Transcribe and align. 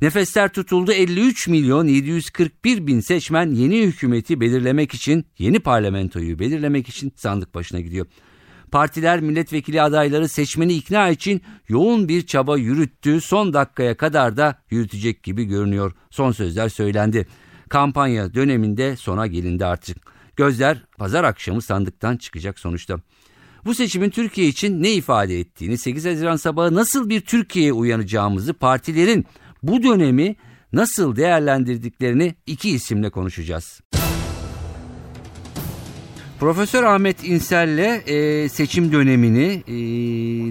Nefesler 0.00 0.48
tutuldu 0.48 0.92
53 0.92 1.48
milyon 1.48 1.86
741 1.86 2.86
bin 2.86 3.00
seçmen 3.00 3.50
yeni 3.50 3.82
hükümeti 3.82 4.40
belirlemek 4.40 4.94
için, 4.94 5.26
yeni 5.38 5.60
parlamentoyu 5.60 6.38
belirlemek 6.38 6.88
için 6.88 7.12
sandık 7.16 7.54
başına 7.54 7.80
gidiyor. 7.80 8.06
Partiler 8.72 9.20
milletvekili 9.20 9.82
adayları 9.82 10.28
seçmeni 10.28 10.74
ikna 10.74 11.08
için 11.08 11.42
yoğun 11.68 12.08
bir 12.08 12.26
çaba 12.26 12.58
yürüttü. 12.58 13.20
Son 13.20 13.52
dakikaya 13.52 13.96
kadar 13.96 14.36
da 14.36 14.62
yürütecek 14.70 15.22
gibi 15.22 15.44
görünüyor. 15.44 15.92
Son 16.10 16.32
sözler 16.32 16.68
söylendi. 16.68 17.26
Kampanya 17.68 18.34
döneminde 18.34 18.96
sona 18.96 19.26
gelindi 19.26 19.66
artık. 19.66 19.96
Gözler 20.36 20.84
pazar 20.98 21.24
akşamı 21.24 21.62
sandıktan 21.62 22.16
çıkacak 22.16 22.58
sonuçta. 22.58 23.00
Bu 23.64 23.74
seçimin 23.74 24.10
Türkiye 24.10 24.48
için 24.48 24.82
ne 24.82 24.92
ifade 24.92 25.40
ettiğini, 25.40 25.78
8 25.78 26.06
Haziran 26.06 26.36
sabahı 26.36 26.74
nasıl 26.74 27.08
bir 27.08 27.20
Türkiye'ye 27.20 27.72
uyanacağımızı, 27.72 28.54
partilerin 28.54 29.26
bu 29.62 29.82
dönemi 29.82 30.36
nasıl 30.72 31.16
değerlendirdiklerini 31.16 32.34
iki 32.46 32.70
isimle 32.70 33.10
konuşacağız. 33.10 33.80
Profesör 36.40 36.82
Ahmet 36.84 37.24
İnsel'le 37.24 38.02
e, 38.06 38.48
seçim 38.48 38.92
dönemini 38.92 39.62
e, 39.68 39.78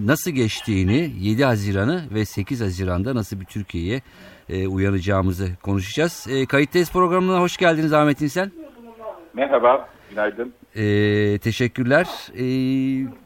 nasıl 0.08 0.32
geçtiğini 0.32 1.12
7 1.20 1.46
Haziran'ı 1.46 2.04
ve 2.14 2.26
8 2.26 2.62
Haziran'da 2.62 3.16
nasıl 3.16 3.40
bir 3.40 3.46
Türkiye'ye 3.46 4.02
e, 4.50 4.68
uyanacağımızı 4.68 5.48
konuşacağız. 5.64 6.28
E, 6.30 6.46
Kayıttayız 6.46 6.92
programına 6.92 7.42
hoş 7.42 7.58
geldiniz 7.58 7.94
Ahmet 7.94 8.22
İnsel. 8.22 8.50
Merhaba, 9.34 9.90
günaydın. 10.10 10.54
E, 10.76 11.38
teşekkürler. 11.38 12.08
E, 12.38 12.46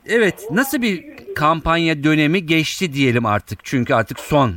evet, 0.06 0.48
nasıl 0.52 0.82
bir 0.82 1.06
kampanya 1.36 2.04
dönemi 2.04 2.46
geçti 2.46 2.94
diyelim 2.94 3.26
artık. 3.26 3.60
Çünkü 3.64 3.94
artık 3.94 4.20
son 4.20 4.50
e, 4.50 4.54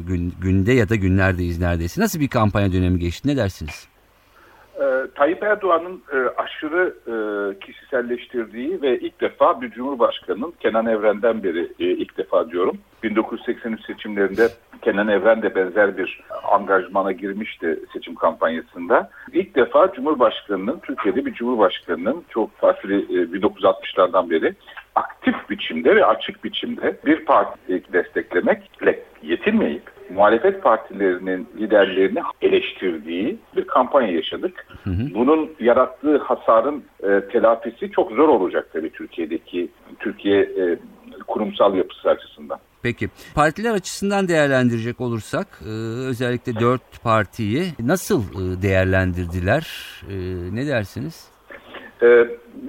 gün, 0.00 0.34
günde 0.40 0.72
ya 0.72 0.88
da 0.88 0.96
günlerdeyiz 0.96 1.58
neredeyse. 1.58 2.00
Nasıl 2.00 2.20
bir 2.20 2.28
kampanya 2.28 2.72
dönemi 2.72 2.98
geçti 2.98 3.28
ne 3.28 3.36
dersiniz? 3.36 3.86
Ee, 4.80 5.06
Tayyip 5.14 5.42
Erdoğan'ın 5.42 6.02
e, 6.12 6.16
aşırı 6.36 6.94
e, 7.06 7.14
kişiselleştirdiği 7.58 8.82
ve 8.82 8.98
ilk 8.98 9.20
defa 9.20 9.60
bir 9.60 9.70
Cumhurbaşkanı'nın 9.70 10.54
Kenan 10.60 10.86
Evren'den 10.86 11.42
beri 11.42 11.72
e, 11.80 11.84
ilk 11.84 12.18
defa 12.18 12.50
diyorum. 12.50 12.78
1983 13.02 13.86
seçimlerinde 13.86 14.48
Kenan 14.82 15.08
Evren 15.08 15.42
de 15.42 15.54
benzer 15.54 15.96
bir 15.96 16.20
angajmana 16.52 17.12
girmişti 17.12 17.80
seçim 17.92 18.14
kampanyasında. 18.14 19.10
İlk 19.32 19.54
defa 19.54 19.92
Cumhurbaşkanı'nın, 19.92 20.78
Türkiye'de 20.78 21.26
bir 21.26 21.34
Cumhurbaşkanı'nın 21.34 22.24
çok 22.28 22.56
farklı 22.56 22.92
e, 22.92 22.96
1960'lardan 22.96 24.30
beri 24.30 24.54
aktif 24.94 25.50
biçimde 25.50 25.96
ve 25.96 26.04
açık 26.06 26.44
biçimde 26.44 26.96
bir 27.06 27.24
parti 27.24 27.92
desteklemekle 27.92 29.04
yetinmeyip 29.22 29.99
muhalefet 30.14 30.62
partilerinin 30.62 31.48
liderlerini 31.58 32.20
eleştirdiği 32.42 33.38
bir 33.56 33.66
kampanya 33.66 34.12
yaşadık. 34.12 34.66
Hı 34.84 34.90
hı. 34.90 35.14
Bunun 35.14 35.50
yarattığı 35.60 36.18
hasarın 36.18 36.84
e, 37.02 37.20
telafisi 37.32 37.90
çok 37.90 38.12
zor 38.12 38.28
olacak 38.28 38.68
tabii 38.72 38.90
Türkiye'deki 38.90 39.68
Türkiye 39.98 40.40
e, 40.40 40.76
kurumsal 41.26 41.74
yapısı 41.74 42.10
açısından. 42.10 42.58
Peki 42.82 43.08
partiler 43.34 43.74
açısından 43.74 44.28
değerlendirecek 44.28 45.00
olursak 45.00 45.46
e, 45.66 45.70
özellikle 46.08 46.60
dört 46.60 47.02
partiyi 47.02 47.62
nasıl 47.80 48.22
e, 48.22 48.62
değerlendirdiler? 48.62 49.66
E, 50.10 50.14
ne 50.54 50.66
dersiniz? 50.66 51.28
E, 52.02 52.06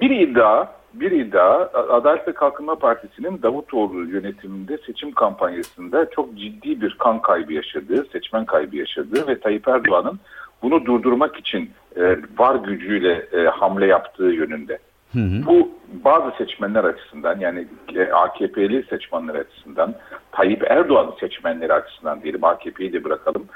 bir 0.00 0.10
iddia 0.10 0.81
bir 0.94 1.10
iddia 1.10 1.68
Adalet 1.72 2.28
ve 2.28 2.32
Kalkınma 2.32 2.74
Partisi'nin 2.74 3.42
Davutoğlu 3.42 4.04
yönetiminde 4.04 4.78
seçim 4.86 5.12
kampanyasında 5.12 6.10
çok 6.10 6.38
ciddi 6.38 6.80
bir 6.80 6.96
kan 6.98 7.22
kaybı 7.22 7.52
yaşadığı, 7.52 8.04
seçmen 8.12 8.44
kaybı 8.44 8.76
yaşadığı 8.76 9.26
ve 9.26 9.40
Tayyip 9.40 9.68
Erdoğan'ın 9.68 10.20
bunu 10.62 10.84
durdurmak 10.84 11.36
için 11.36 11.70
e, 11.96 12.16
var 12.38 12.54
gücüyle 12.54 13.26
e, 13.32 13.44
hamle 13.46 13.86
yaptığı 13.86 14.24
yönünde. 14.24 14.78
Hı 15.12 15.18
hı. 15.18 15.46
Bu 15.46 15.70
bazı 16.04 16.36
seçmenler 16.38 16.84
açısından 16.84 17.40
yani 17.40 17.66
e, 17.94 18.12
AKP'li 18.12 18.82
seçmenler 18.82 19.34
açısından 19.34 19.94
Tayyip 20.32 20.70
Erdoğan 20.70 21.14
seçmenleri 21.20 21.72
açısından 21.72 22.22
diyelim 22.22 22.44
AKP'yi 22.44 22.92
de 22.92 23.04
bırakalım 23.04 23.46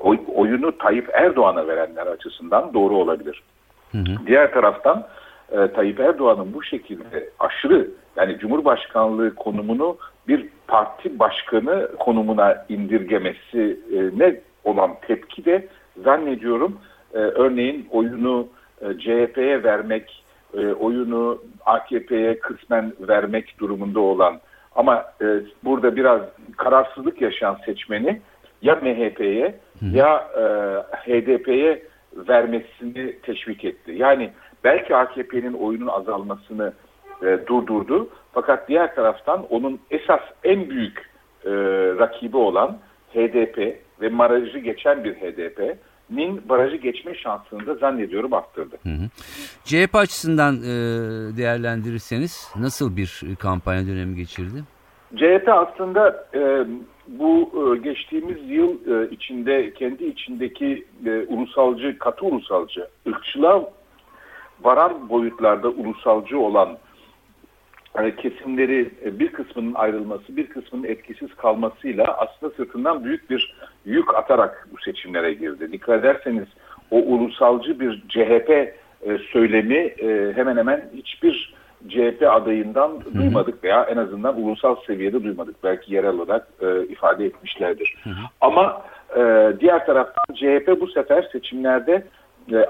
oy, 0.00 0.20
oyunu 0.34 0.78
Tayyip 0.78 1.10
Erdoğan'a 1.12 1.66
verenler 1.66 2.06
açısından 2.06 2.74
doğru 2.74 2.96
olabilir. 2.96 3.42
Hı 3.92 3.98
hı. 3.98 4.26
Diğer 4.26 4.52
taraftan 4.52 5.06
e, 5.52 5.72
Tayyip 5.72 6.00
Erdoğan'ın 6.00 6.54
bu 6.54 6.62
şekilde 6.62 7.30
aşırı 7.38 7.90
yani 8.16 8.38
Cumhurbaşkanlığı 8.38 9.34
konumunu 9.34 9.96
bir 10.28 10.48
parti 10.68 11.18
başkanı 11.18 11.90
konumuna 11.98 12.64
indirgemesi 12.68 13.80
e, 13.92 14.18
ne 14.18 14.40
olan 14.64 14.94
tepki 15.06 15.44
de 15.44 15.68
zannediyorum 16.04 16.78
e, 17.14 17.18
örneğin 17.18 17.88
oyunu 17.90 18.48
e, 18.80 18.98
CHP'ye 18.98 19.62
vermek, 19.62 20.24
e, 20.54 20.66
oyunu 20.66 21.42
AKP'ye 21.66 22.38
kısmen 22.38 22.92
vermek 23.00 23.58
durumunda 23.58 24.00
olan 24.00 24.40
ama 24.74 25.04
e, 25.22 25.26
burada 25.64 25.96
biraz 25.96 26.20
kararsızlık 26.56 27.20
yaşayan 27.20 27.58
seçmeni 27.66 28.20
ya 28.62 28.74
MHP'ye 28.74 29.54
ya 29.92 30.28
e, 30.36 30.42
HDP'ye 30.96 31.82
vermesini 32.16 33.18
teşvik 33.22 33.64
etti. 33.64 33.92
Yani 33.96 34.30
belki 34.64 34.96
AKP'nin 34.96 35.52
oyunun 35.52 35.86
azalmasını 35.86 36.72
e, 37.22 37.38
durdurdu. 37.46 38.08
Fakat 38.32 38.68
diğer 38.68 38.94
taraftan 38.94 39.46
onun 39.50 39.80
esas 39.90 40.20
en 40.44 40.70
büyük 40.70 40.98
e, 41.44 41.50
rakibi 41.98 42.36
olan 42.36 42.78
HDP 43.14 43.58
ve 44.00 44.18
barajı 44.18 44.58
geçen 44.58 45.04
bir 45.04 45.14
HDP'nin 45.14 46.48
barajı 46.48 46.76
geçme 46.76 47.14
şansını 47.14 47.66
da 47.66 47.74
zannediyorum 47.74 48.32
arttırdı. 48.32 48.76
Hı 48.82 48.88
hı. 48.88 49.08
CHP 49.64 49.94
açısından 49.94 50.54
e, 50.56 50.66
değerlendirirseniz 51.36 52.52
nasıl 52.56 52.96
bir 52.96 53.22
kampanya 53.38 53.86
dönemi 53.86 54.16
geçirdi? 54.16 54.64
CHP 55.16 55.48
aslında 55.48 56.26
e, 56.34 56.66
bu 57.08 57.50
e, 57.54 57.78
geçtiğimiz 57.78 58.50
yıl 58.50 58.70
e, 58.70 59.10
içinde 59.10 59.72
kendi 59.74 60.04
içindeki 60.04 60.86
e, 61.06 61.10
ulusalcı, 61.10 61.98
katı 61.98 62.26
ulusalcı, 62.26 62.88
ırkçılığa 63.08 63.70
varan 64.62 65.08
boyutlarda 65.08 65.68
ulusalcı 65.68 66.38
olan 66.38 66.78
e, 68.02 68.16
kesimleri 68.16 68.90
e, 69.04 69.18
bir 69.18 69.28
kısmının 69.32 69.74
ayrılması, 69.74 70.36
bir 70.36 70.46
kısmının 70.46 70.84
etkisiz 70.84 71.34
kalmasıyla 71.34 72.04
aslında 72.04 72.54
sırtından 72.54 73.04
büyük 73.04 73.30
bir 73.30 73.56
yük 73.84 74.14
atarak 74.14 74.68
bu 74.72 74.82
seçimlere 74.84 75.34
girdi. 75.34 75.72
Dikkat 75.72 76.00
ederseniz 76.00 76.48
o 76.90 76.96
ulusalcı 76.96 77.80
bir 77.80 78.02
CHP 78.08 78.50
e, 78.50 79.18
söylemi 79.32 79.94
hemen 80.36 80.56
hemen 80.56 80.90
hiçbir 80.94 81.54
CHP 81.88 82.22
adayından 82.30 82.88
Hı-hı. 82.88 83.14
duymadık 83.14 83.64
veya 83.64 83.82
en 83.82 83.96
azından 83.96 84.42
ulusal 84.42 84.76
seviyede 84.86 85.24
duymadık. 85.24 85.56
Belki 85.64 85.94
yerel 85.94 86.18
olarak 86.18 86.48
ifade 86.88 87.26
etmişlerdir. 87.26 87.96
Hı-hı. 88.04 88.14
Ama 88.40 88.82
diğer 89.60 89.86
taraftan 89.86 90.34
CHP 90.34 90.80
bu 90.80 90.86
sefer 90.86 91.28
seçimlerde 91.32 92.06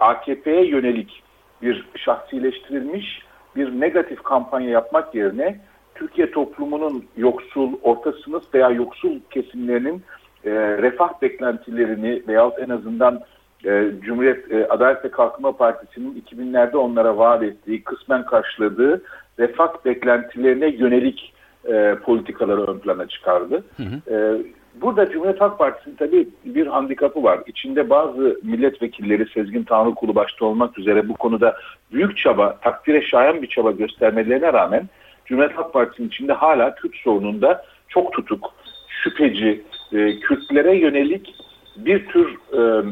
AKP'ye 0.00 0.67
yönelik 0.67 1.24
bir 1.64 1.84
şahsileştirilmiş 1.96 3.22
bir 3.56 3.81
negatif 3.81 4.22
kampanya 4.22 4.70
yapmak 4.70 5.14
yerine 5.14 5.61
Türkiye 5.94 6.31
toplumunun 6.31 7.05
yoksul, 7.16 7.72
orta 7.82 8.12
sınıf 8.12 8.55
veya 8.55 8.70
yoksul 8.70 9.20
kesimlerinin 9.31 10.02
e, 10.44 10.50
refah 10.55 11.22
beklentilerini 11.22 12.22
veyahut 12.28 12.58
en 12.58 12.69
azından 12.69 13.20
e, 13.64 13.90
Cumhuriyet 14.00 14.52
e, 14.52 14.69
Adalet 14.69 15.05
ve 15.05 15.11
Kalkınma 15.11 15.56
Partisi'nin 15.56 16.25
2000'lerde 16.32 16.76
onlara 16.76 17.19
vaat 17.19 17.43
ettiği, 17.43 17.84
kısmen 17.84 18.26
karşıladığı 18.26 19.02
refah 19.38 19.84
beklentilerine 19.84 20.69
yönelik 20.69 21.34
e, 21.69 21.94
politikaları 21.94 22.64
ön 22.64 22.78
plana 22.78 23.08
çıkardı. 23.08 23.64
Hı 23.76 23.82
hı. 23.82 24.14
E, 24.14 24.43
Burada 24.75 25.11
Cumhuriyet 25.11 25.41
Halk 25.41 25.59
Partisi'nin 25.59 25.97
tabii 25.97 26.29
bir 26.44 26.67
handikapı 26.67 27.23
var. 27.23 27.41
İçinde 27.47 27.91
bazı 27.91 28.41
milletvekilleri 28.43 29.26
Sezgin 29.35 29.62
Tanrıkulu 29.62 30.15
başta 30.15 30.44
olmak 30.44 30.79
üzere 30.79 31.09
bu 31.09 31.15
konuda 31.15 31.56
büyük 31.93 32.17
çaba, 32.17 32.59
takdire 32.62 33.03
şayan 33.03 33.43
bir 33.43 33.47
çaba 33.47 33.71
göstermelerine 33.71 34.53
rağmen 34.53 34.88
Cumhuriyet 35.26 35.59
Halk 35.59 35.73
Partisi'nin 35.73 36.09
içinde 36.09 36.32
hala 36.32 36.75
Kürt 36.75 36.97
sorununda 36.97 37.65
çok 37.88 38.12
tutuk, 38.12 38.55
şüpheci, 38.88 39.62
e, 39.93 40.21
Kürtlere 40.21 40.77
yönelik 40.77 41.35
bir 41.77 42.06
tür 42.06 42.37
e, 42.59 42.85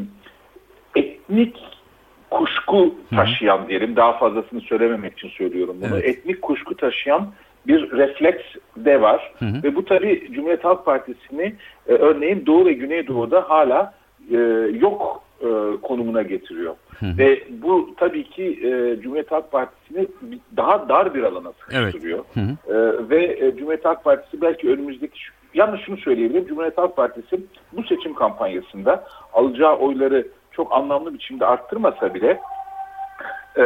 etnik 0.96 1.56
kuşku 2.30 2.94
taşıyan 3.16 3.68
diyelim 3.68 3.96
daha 3.96 4.12
fazlasını 4.12 4.60
söylememek 4.60 5.18
için 5.18 5.28
söylüyorum 5.28 5.76
bunu. 5.80 5.94
Evet. 5.94 6.04
Etnik 6.04 6.42
kuşku 6.42 6.76
taşıyan 6.76 7.32
bir 7.66 7.90
refleks 7.90 8.42
de 8.76 9.00
var. 9.00 9.32
Ve 9.42 9.74
bu 9.74 9.84
tabi 9.84 10.32
Cumhuriyet 10.32 10.64
Halk 10.64 10.84
Partisi'ni 10.84 11.54
e, 11.88 11.92
örneğin 11.92 12.46
Doğu 12.46 12.66
ve 12.66 12.72
Güneydoğu'da 12.72 13.50
hala 13.50 13.94
e, 14.30 14.36
yok 14.80 15.22
e, 15.40 15.46
konumuna 15.82 16.22
getiriyor. 16.22 16.74
Ve 17.02 17.42
bu 17.50 17.94
tabii 17.96 18.24
ki 18.24 18.44
e, 18.44 19.00
Cumhuriyet 19.00 19.30
Halk 19.30 19.52
Partisi'ni 19.52 20.08
daha 20.56 20.88
dar 20.88 21.14
bir 21.14 21.22
alana 21.22 21.52
sıkıştırıyor. 21.52 22.24
E, 22.68 23.08
ve 23.10 23.24
e, 23.24 23.56
Cumhuriyet 23.56 23.84
Halk 23.84 24.04
Partisi 24.04 24.40
belki 24.42 24.70
önümüzdeki 24.70 25.18
yalnız 25.54 25.80
şunu 25.80 25.96
söyleyebilirim. 25.96 26.46
Cumhuriyet 26.46 26.78
Halk 26.78 26.96
Partisi 26.96 27.40
bu 27.72 27.82
seçim 27.82 28.14
kampanyasında 28.14 29.04
alacağı 29.32 29.76
oyları 29.76 30.26
çok 30.52 30.72
anlamlı 30.72 31.14
biçimde 31.14 31.46
arttırmasa 31.46 32.14
bile 32.14 32.40
e, 33.58 33.64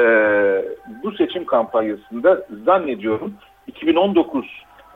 bu 1.02 1.12
seçim 1.12 1.44
kampanyasında 1.44 2.46
zannediyorum 2.64 3.32
2019 3.76 4.44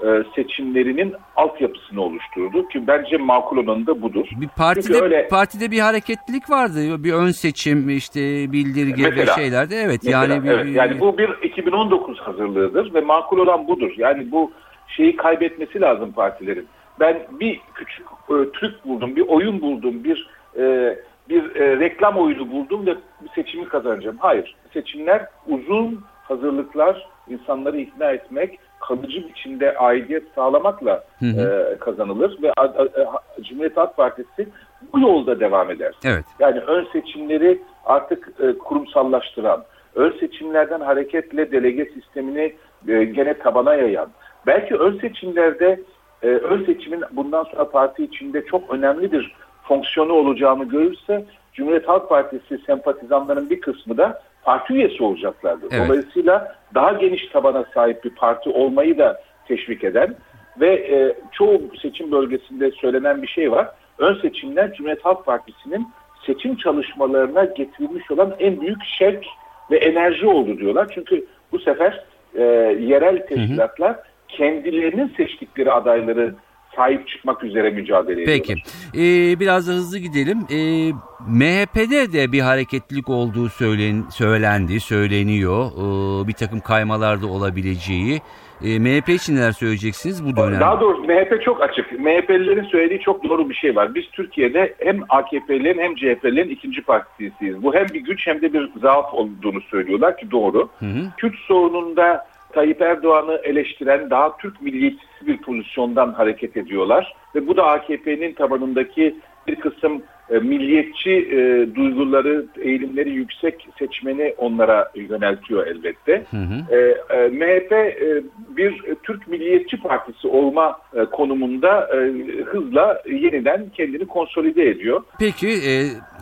e, 0.02 0.06
seçimlerinin 0.34 1.14
altyapısını 1.36 2.02
oluşturdu 2.02 2.68
ki 2.68 2.86
bence 2.86 3.16
makul 3.16 3.56
olanı 3.56 3.86
da 3.86 4.02
budur. 4.02 4.26
Bir 4.40 4.48
partide 4.48 4.82
Çünkü 4.86 5.02
öyle- 5.02 5.28
partide 5.28 5.70
bir 5.70 5.80
hareketlilik 5.80 6.50
vardı. 6.50 7.04
Bir 7.04 7.12
ön 7.12 7.30
seçim 7.30 7.88
işte 7.88 8.20
bildirge 8.52 9.02
Mesela. 9.02 9.32
ve 9.36 9.40
şeylerde. 9.40 9.76
Evet 9.76 10.00
Mesela, 10.04 10.24
yani 10.24 10.44
bir, 10.44 10.50
evet, 10.50 10.66
yani 10.76 11.00
bu 11.00 11.18
bir 11.18 11.30
2019 11.42 12.18
hazırlığıdır 12.18 12.94
ve 12.94 13.00
makul 13.00 13.38
olan 13.38 13.68
budur. 13.68 13.90
Yani 13.96 14.32
bu 14.32 14.52
şeyi 14.96 15.16
kaybetmesi 15.16 15.80
lazım 15.80 16.12
partilerin. 16.12 16.66
Ben 17.00 17.22
bir 17.40 17.60
küçük 17.74 18.06
e, 18.06 18.34
trük 18.60 18.84
buldum, 18.84 19.16
bir 19.16 19.28
oyun 19.28 19.60
buldum, 19.60 20.04
bir 20.04 20.28
e, 20.58 20.96
bir 21.28 21.56
e, 21.56 21.80
reklam 21.80 22.16
oyunu 22.16 22.50
buldum 22.50 22.86
ve 22.86 22.94
seçimi 23.34 23.68
kazanacağım. 23.68 24.16
Hayır, 24.18 24.56
seçimler 24.72 25.26
uzun 25.46 26.00
hazırlıklar, 26.22 27.06
insanları 27.28 27.80
ikna 27.80 28.10
etmek, 28.10 28.58
kalıcı 28.80 29.28
biçimde 29.28 29.76
aidiyet 29.78 30.22
sağlamakla 30.34 31.04
e, 31.22 31.76
kazanılır 31.80 32.42
ve 32.42 32.52
a- 32.56 32.62
a- 32.62 33.20
Cumhuriyet 33.42 33.76
Halk 33.76 33.96
Partisi 33.96 34.48
bu 34.92 35.00
yolda 35.00 35.40
devam 35.40 35.70
eder. 35.70 35.94
Evet. 36.04 36.24
Yani 36.38 36.60
ön 36.60 36.86
seçimleri 36.92 37.62
artık 37.84 38.28
e, 38.42 38.58
kurumsallaştıran, 38.58 39.64
ön 39.94 40.14
seçimlerden 40.20 40.80
hareketle 40.80 41.52
delege 41.52 41.84
sistemini 41.84 42.54
e, 42.88 43.04
gene 43.04 43.34
tabana 43.38 43.74
yayan, 43.74 44.08
belki 44.46 44.76
ön 44.76 44.98
seçimlerde 44.98 45.80
e, 46.22 46.26
ön 46.26 46.64
seçimin 46.64 47.02
bundan 47.12 47.44
sonra 47.44 47.70
parti 47.70 48.04
içinde 48.04 48.44
çok 48.44 48.70
önemli 48.74 49.12
bir 49.12 49.34
fonksiyonu 49.62 50.12
olacağını 50.12 50.64
görürse 50.64 51.24
Cumhuriyet 51.52 51.88
Halk 51.88 52.08
Partisi 52.08 52.58
sempatizanların 52.66 53.50
bir 53.50 53.60
kısmı 53.60 53.98
da 53.98 54.22
parti 54.42 54.72
üyesi 54.72 55.02
olacaklardır. 55.02 55.68
Evet. 55.72 55.88
Dolayısıyla 55.88 56.56
daha 56.74 56.92
geniş 56.92 57.26
tabana 57.26 57.64
sahip 57.74 58.04
bir 58.04 58.10
parti 58.10 58.50
olmayı 58.50 58.98
da 58.98 59.20
teşvik 59.48 59.84
eden 59.84 60.14
ve 60.60 60.74
e, 60.74 61.16
çoğu 61.32 61.62
seçim 61.82 62.12
bölgesinde 62.12 62.70
söylenen 62.70 63.22
bir 63.22 63.28
şey 63.28 63.52
var. 63.52 63.68
Ön 63.98 64.14
seçimler 64.14 64.72
Cumhuriyet 64.74 65.04
Halk 65.04 65.26
Partisi'nin 65.26 65.88
seçim 66.26 66.56
çalışmalarına 66.56 67.44
getirilmiş 67.44 68.10
olan 68.10 68.34
en 68.38 68.60
büyük 68.60 68.84
şevk 68.84 69.24
ve 69.70 69.76
enerji 69.78 70.26
oldu 70.26 70.58
diyorlar. 70.58 70.90
Çünkü 70.94 71.26
bu 71.52 71.58
sefer 71.58 72.04
e, 72.34 72.42
yerel 72.80 73.26
teşkilatlar 73.26 73.96
kendilerinin 74.28 75.12
seçtikleri 75.16 75.72
adayları 75.72 76.34
sahip 76.76 77.08
çıkmak 77.08 77.44
üzere 77.44 77.70
mücadele 77.70 78.22
ediyorlar. 78.22 78.46
Peki. 78.46 78.62
Ee, 78.94 79.40
biraz 79.40 79.68
da 79.68 79.72
hızlı 79.72 79.98
gidelim. 79.98 80.38
Ee, 80.50 80.92
MHP'de 81.28 82.12
de 82.12 82.32
bir 82.32 82.40
hareketlilik 82.40 83.08
olduğu 83.08 83.48
söylen, 83.48 84.04
söylendi, 84.10 84.80
söyleniyor. 84.80 85.66
Ee, 85.66 86.28
bir 86.28 86.32
takım 86.32 86.60
kaymalarda 86.60 87.26
olabileceği. 87.26 88.20
Ee, 88.64 88.78
MHP 88.78 89.08
için 89.08 89.36
neler 89.36 89.52
söyleyeceksiniz 89.52 90.24
bu 90.24 90.36
dönemde? 90.36 90.60
Daha 90.60 90.80
doğrusu 90.80 91.02
MHP 91.02 91.42
çok 91.44 91.62
açık. 91.62 91.92
MHP'lilerin 91.92 92.64
söylediği 92.64 93.00
çok 93.00 93.24
doğru 93.24 93.48
bir 93.50 93.54
şey 93.54 93.76
var. 93.76 93.94
Biz 93.94 94.04
Türkiye'de 94.12 94.74
hem 94.78 95.00
AKP'lilerin 95.08 95.78
hem 95.78 95.94
CHP'lilerin 95.94 96.50
ikinci 96.50 96.82
partisiyiz. 96.82 97.62
Bu 97.62 97.74
hem 97.74 97.86
bir 97.88 98.00
güç 98.00 98.26
hem 98.26 98.42
de 98.42 98.52
bir 98.52 98.70
zaaf 98.82 99.14
olduğunu 99.14 99.60
söylüyorlar 99.60 100.16
ki 100.16 100.30
doğru. 100.30 100.68
Kürt 101.16 101.34
sorununda 101.34 102.26
Tayyip 102.52 102.82
Erdoğan'ı 102.82 103.40
eleştiren 103.44 104.10
daha 104.10 104.36
Türk 104.36 104.62
milliyetçisi 104.62 105.26
bir 105.26 105.38
pozisyondan 105.38 106.12
hareket 106.12 106.56
ediyorlar. 106.56 107.14
Ve 107.34 107.46
bu 107.46 107.56
da 107.56 107.66
AKP'nin 107.66 108.32
tabanındaki 108.32 109.16
bir 109.46 109.56
kısım 109.56 110.02
e, 110.30 110.38
milliyetçi 110.38 111.10
e, 111.10 111.74
duyguları, 111.74 112.46
eğilimleri 112.60 113.10
yüksek 113.10 113.68
seçmeni 113.78 114.34
onlara 114.38 114.90
yöneltiyor 114.94 115.66
elbette. 115.66 116.24
E, 116.70 116.76
e, 117.16 117.28
MHP 117.28 117.72
e, 117.72 118.22
bir 118.56 118.82
Türk 119.02 119.28
Milliyetçi 119.28 119.76
Partisi 119.82 120.28
olma 120.28 120.78
e, 120.94 121.04
konumunda 121.04 121.88
e, 121.94 121.96
hızla 122.44 123.02
yeniden 123.06 123.70
kendini 123.76 124.06
konsolide 124.06 124.68
ediyor. 124.68 125.02
Peki 125.18 125.48
e, 125.48 125.72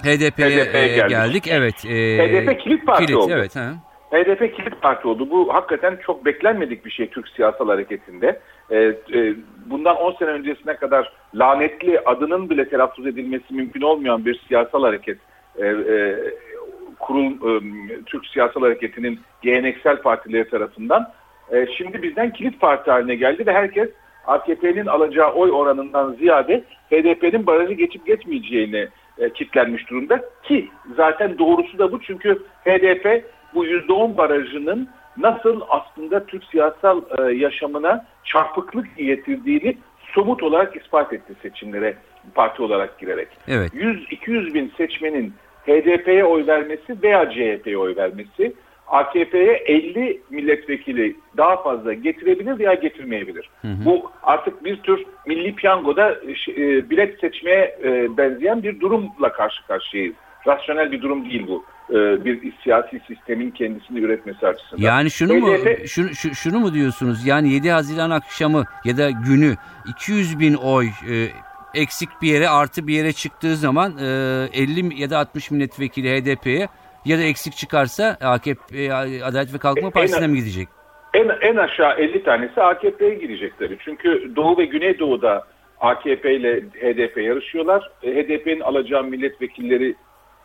HDP'ye 0.02 0.66
e, 0.72 0.88
geldik. 0.88 1.08
geldik. 1.08 1.48
Evet. 1.50 1.84
e, 1.84 2.18
HDP 2.18 2.60
kilit 2.60 2.86
parti 2.86 3.16
oldu. 3.16 3.32
Evet. 3.34 3.56
Ha. 3.56 3.87
HDP 4.10 4.56
kilit 4.56 4.82
parti 4.82 5.08
oldu. 5.08 5.30
Bu 5.30 5.54
hakikaten 5.54 5.98
çok 6.06 6.24
beklenmedik 6.24 6.84
bir 6.84 6.90
şey 6.90 7.08
Türk 7.08 7.28
siyasal 7.28 7.68
hareketinde. 7.68 8.40
Ee, 8.70 8.76
e, 9.14 9.34
bundan 9.66 9.96
10 9.96 10.12
sene 10.12 10.28
öncesine 10.28 10.76
kadar 10.76 11.12
lanetli 11.34 12.00
adının 12.00 12.50
bile 12.50 12.68
telaffuz 12.68 13.06
edilmesi 13.06 13.54
mümkün 13.54 13.80
olmayan 13.80 14.24
bir 14.24 14.40
siyasal 14.48 14.82
hareket. 14.82 15.18
e, 15.58 15.66
e, 15.66 16.16
kurul 16.98 17.32
e, 17.32 17.60
Türk 18.06 18.26
siyasal 18.26 18.60
hareketinin 18.60 19.20
geleneksel 19.42 20.02
partileri 20.02 20.50
tarafından 20.50 21.12
e, 21.52 21.66
şimdi 21.66 22.02
bizden 22.02 22.32
kilit 22.32 22.60
parti 22.60 22.90
haline 22.90 23.14
geldi 23.14 23.46
ve 23.46 23.52
herkes 23.52 23.88
AKP'nin 24.26 24.86
alacağı 24.86 25.32
oy 25.32 25.50
oranından 25.50 26.12
ziyade 26.12 26.64
HDP'nin 26.90 27.46
barajı 27.46 27.72
geçip 27.72 28.06
geçmeyeceğini 28.06 28.88
e, 29.18 29.32
kitlenmiş 29.32 29.90
durumda 29.90 30.20
ki 30.42 30.68
zaten 30.96 31.38
doğrusu 31.38 31.78
da 31.78 31.92
bu 31.92 32.02
çünkü 32.02 32.38
HDP 32.64 33.24
bu 33.54 33.66
%10 33.66 34.16
barajının 34.16 34.88
nasıl 35.16 35.60
aslında 35.68 36.26
Türk 36.26 36.44
siyasal 36.44 37.02
e, 37.18 37.32
yaşamına 37.32 38.06
çarpıklık 38.24 38.96
getirdiğini 38.96 39.76
somut 40.14 40.42
olarak 40.42 40.76
ispat 40.76 41.12
etti 41.12 41.34
seçimlere 41.42 41.96
parti 42.34 42.62
olarak 42.62 42.98
girerek. 42.98 43.28
Evet. 43.48 43.74
100-200 43.74 44.54
bin 44.54 44.72
seçmenin 44.76 45.34
HDP'ye 45.66 46.24
oy 46.24 46.46
vermesi 46.46 47.02
veya 47.02 47.30
CHP'ye 47.30 47.78
oy 47.78 47.96
vermesi 47.96 48.52
AKP'ye 48.88 49.52
50 49.52 50.22
milletvekili 50.30 51.16
daha 51.36 51.62
fazla 51.62 51.92
getirebilir 51.92 52.58
veya 52.58 52.74
getirmeyebilir. 52.74 53.50
Bu 53.64 54.10
artık 54.22 54.64
bir 54.64 54.76
tür 54.76 55.04
milli 55.26 55.54
piyangoda 55.54 56.12
e, 56.48 56.90
bilet 56.90 57.20
seçmeye 57.20 57.78
e, 57.84 58.16
benzeyen 58.16 58.62
bir 58.62 58.80
durumla 58.80 59.32
karşı 59.32 59.66
karşıyayız. 59.66 60.14
Rasyonel 60.46 60.92
bir 60.92 61.02
durum 61.02 61.30
değil 61.30 61.46
bu. 61.48 61.64
E, 61.90 62.24
bir 62.24 62.52
siyasi 62.62 63.00
sistemin 63.06 63.50
kendisini 63.50 64.00
üretmesi 64.00 64.46
açısından. 64.46 64.82
Yani 64.82 65.10
şunu 65.10 65.34
mu 65.34 65.52
HDP 65.52 65.86
şunu, 65.88 66.08
şu- 66.14 66.34
şunu 66.34 66.58
mu 66.60 66.74
diyorsunuz? 66.74 67.26
Yani 67.26 67.52
7 67.52 67.70
Haziran 67.70 68.10
akşamı 68.10 68.64
ya 68.84 68.96
da 68.96 69.10
günü 69.10 69.54
200 69.88 70.38
bin 70.40 70.54
oy 70.54 70.86
e, 70.86 71.14
eksik 71.74 72.08
bir 72.22 72.28
yere 72.28 72.48
artı 72.48 72.86
bir 72.86 72.94
yere 72.94 73.12
çıktığı 73.12 73.56
zaman 73.56 73.92
e, 73.98 74.04
50 74.52 75.00
ya 75.02 75.10
da 75.10 75.18
60 75.18 75.50
milletvekili 75.50 76.08
HDP'ye 76.20 76.68
ya 77.04 77.18
da 77.18 77.22
eksik 77.22 77.52
çıkarsa 77.56 78.16
AKP 78.20 78.94
Adalet 79.24 79.54
ve 79.54 79.58
Kalkınma 79.58 79.90
Partisi'ne 79.90 80.26
mi 80.26 80.38
gidecek? 80.38 80.68
En, 81.14 81.28
en 81.40 81.56
aşağı 81.56 81.98
50 81.98 82.22
tanesi 82.24 82.60
AKP'ye 82.62 83.14
girecekleri. 83.14 83.76
Çünkü 83.84 84.32
Doğu 84.36 84.58
ve 84.58 84.64
Güneydoğu'da 84.64 85.46
AKP 85.80 86.34
ile 86.36 86.60
HDP 86.60 87.16
yarışıyorlar. 87.16 87.90
E, 88.02 88.10
HDP'nin 88.10 88.60
alacağı 88.60 89.04
milletvekilleri 89.04 89.94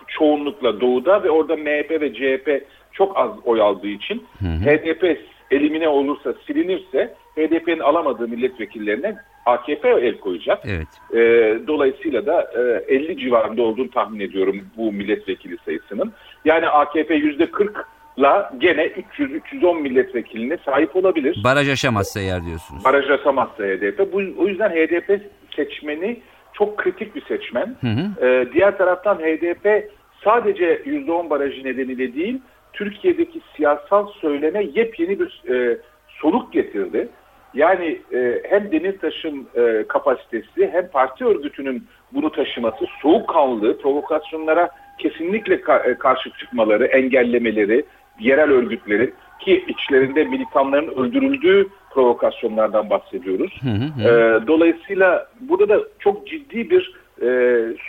çoğunlukla 0.07 0.81
Doğu'da 0.81 1.24
ve 1.24 1.29
orada 1.29 1.55
MHP 1.55 1.91
ve 2.01 2.13
CHP 2.13 2.65
çok 2.91 3.17
az 3.17 3.31
oy 3.45 3.62
aldığı 3.62 3.88
için 3.88 4.24
HDP 4.41 5.19
elimine 5.51 5.88
olursa 5.88 6.33
silinirse 6.48 7.13
HDP'nin 7.36 7.79
alamadığı 7.79 8.27
milletvekillerine 8.27 9.15
AKP 9.45 9.89
el 9.89 10.17
koyacak. 10.19 10.63
Evet. 10.65 10.88
E, 11.13 11.19
dolayısıyla 11.67 12.25
da 12.25 12.51
e, 12.88 12.95
50 12.95 13.17
civarında 13.17 13.62
olduğunu 13.62 13.89
tahmin 13.89 14.19
ediyorum 14.19 14.62
bu 14.77 14.91
milletvekili 14.91 15.57
sayısının. 15.65 16.13
Yani 16.45 16.67
AKP 16.67 17.17
%40'la 17.17 18.53
gene 18.57 18.86
300-310 19.17 19.81
milletvekiline 19.81 20.57
sahip 20.65 20.95
olabilir. 20.95 21.41
Baraj 21.43 21.69
aşamazsa 21.69 22.19
eğer 22.19 22.45
diyorsunuz. 22.45 22.86
Baraj 22.86 23.10
aşamazsa 23.10 23.63
HDP. 23.63 24.13
Bu, 24.13 24.43
o 24.43 24.48
yüzden 24.48 24.69
HDP 24.69 25.22
seçmeni 25.55 26.19
çok 26.53 26.77
kritik 26.77 27.15
bir 27.15 27.25
seçmen. 27.25 27.75
Ee, 28.22 28.45
diğer 28.53 28.77
taraftan 28.77 29.15
HDP 29.15 29.89
sadece 30.24 30.75
%10 30.86 31.29
barajı 31.29 31.63
nedeniyle 31.63 32.13
değil, 32.13 32.41
Türkiye'deki 32.74 33.41
siyasal 33.55 34.07
söyleme 34.07 34.63
yepyeni 34.74 35.19
bir 35.19 35.43
e, 35.50 35.77
soluk 36.07 36.53
getirdi. 36.53 37.07
Yani 37.53 38.01
e, 38.13 38.41
hem 38.50 38.72
Demirtaş'ın 38.72 39.48
e, 39.55 39.83
kapasitesi 39.88 40.69
hem 40.72 40.88
parti 40.88 41.25
örgütünün 41.25 41.88
bunu 42.13 42.31
taşıması, 42.31 42.86
soğukkanlı 43.01 43.77
provokasyonlara 43.81 44.69
kesinlikle 45.00 45.55
ka- 45.55 45.98
karşı 45.98 46.29
çıkmaları, 46.39 46.86
engellemeleri, 46.86 47.86
yerel 48.19 48.51
örgütlerin 48.51 49.13
ki 49.39 49.65
içlerinde 49.67 50.24
militanların 50.24 50.88
öldürüldüğü 50.88 51.67
provokasyonlardan 51.94 52.90
bahsediyoruz. 52.90 53.62
Hı 53.64 53.70
hı 53.70 54.04
hı. 54.04 54.10
Ee, 54.10 54.48
dolayısıyla 54.48 55.28
burada 55.40 55.70
da 55.70 55.84
çok 56.00 56.28
ciddi 56.28 56.70
bir 56.70 56.94
e, 57.22 57.28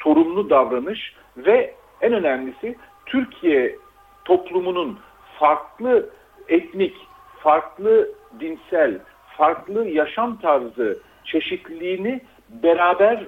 sorumlu 0.03 0.51
davranış 0.51 1.15
ve 1.37 1.75
en 2.01 2.13
önemlisi 2.13 2.77
Türkiye 3.07 3.77
toplumunun 4.25 4.99
farklı 5.39 6.11
etnik, 6.49 6.95
farklı 7.39 8.11
dinsel, 8.41 8.99
farklı 9.37 9.89
yaşam 9.89 10.39
tarzı 10.39 10.99
çeşitliliğini 11.25 12.21
beraber 12.63 13.25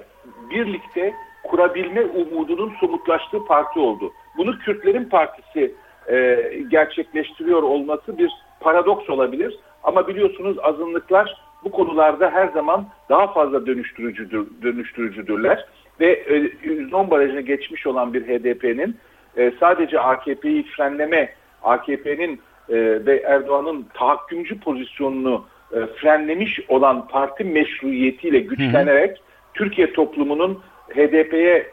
birlikte 0.51 1.13
kurabilme 1.43 2.05
umudunun 2.05 2.73
somutlaştığı 2.79 3.45
parti 3.45 3.79
oldu. 3.79 4.11
Bunu 4.37 4.59
Kürtlerin 4.59 5.05
Partisi 5.05 5.75
e, 6.11 6.45
gerçekleştiriyor 6.71 7.63
olması 7.63 8.17
bir 8.17 8.31
paradoks 8.59 9.09
olabilir. 9.09 9.59
Ama 9.87 10.07
biliyorsunuz 10.07 10.57
azınlıklar 10.63 11.37
bu 11.63 11.71
konularda 11.71 12.29
her 12.29 12.47
zaman 12.47 12.87
daha 13.09 13.27
fazla 13.27 13.65
dönüştürücüdür, 13.65 14.47
dönüştürücüdürler. 14.61 15.65
Ve 15.99 16.11
e, 16.11 16.35
%10 16.35 17.09
barajını 17.09 17.41
geçmiş 17.41 17.87
olan 17.87 18.13
bir 18.13 18.23
HDP'nin 18.23 18.97
e, 19.37 19.51
sadece 19.59 19.99
AKP'yi 19.99 20.63
frenleme, 20.63 21.33
AKP'nin 21.63 22.41
e, 22.69 22.75
ve 23.05 23.17
Erdoğan'ın 23.17 23.85
tahakkümcü 23.93 24.59
pozisyonunu 24.59 25.45
e, 25.71 25.85
frenlemiş 25.85 26.59
olan 26.67 27.07
parti 27.07 27.43
meşruiyetiyle 27.43 28.39
güçlenerek 28.39 29.21
Türkiye 29.53 29.93
toplumunun 29.93 30.59
HDP'ye 30.89 31.71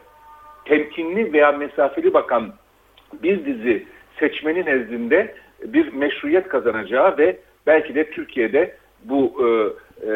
temkinli 0.64 1.32
veya 1.32 1.52
mesafeli 1.52 2.14
bakan 2.14 2.52
bir 3.22 3.44
dizi 3.44 3.86
seçmeni 4.18 4.64
nezdinde 4.64 5.34
bir 5.64 5.92
meşruiyet 5.92 6.48
kazanacağı 6.48 7.18
ve 7.18 7.36
belki 7.66 7.94
de 7.94 8.10
Türkiye'de 8.10 8.76
bu 9.04 9.32
e, 9.38 9.46
e, 10.06 10.12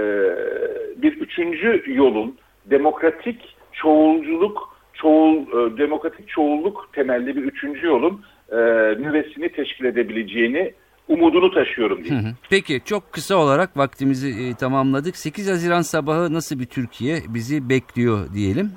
bir 1.03 1.13
üçüncü 1.13 1.83
yolun 1.87 2.37
demokratik 2.67 3.57
çoğulculuk, 3.73 4.79
çoğul, 4.95 5.37
e, 5.37 5.79
demokratik 5.79 6.29
çoğulluk 6.29 6.89
temelli 6.93 7.37
bir 7.37 7.43
üçüncü 7.43 7.87
yolun 7.87 8.25
e, 8.53 8.57
nüvesini 9.03 9.49
teşkil 9.49 9.85
edebileceğini 9.85 10.75
umudunu 11.09 11.51
taşıyorum 11.51 12.05
hı. 12.15 12.35
Peki 12.51 12.81
çok 12.85 13.13
kısa 13.13 13.37
olarak 13.37 13.77
vaktimizi 13.77 14.29
e, 14.29 14.55
tamamladık. 14.55 15.17
8 15.17 15.51
Haziran 15.51 15.83
sabahı 15.83 16.33
nasıl 16.33 16.59
bir 16.59 16.67
Türkiye 16.67 17.19
bizi 17.29 17.69
bekliyor 17.69 18.35
diyelim. 18.35 18.73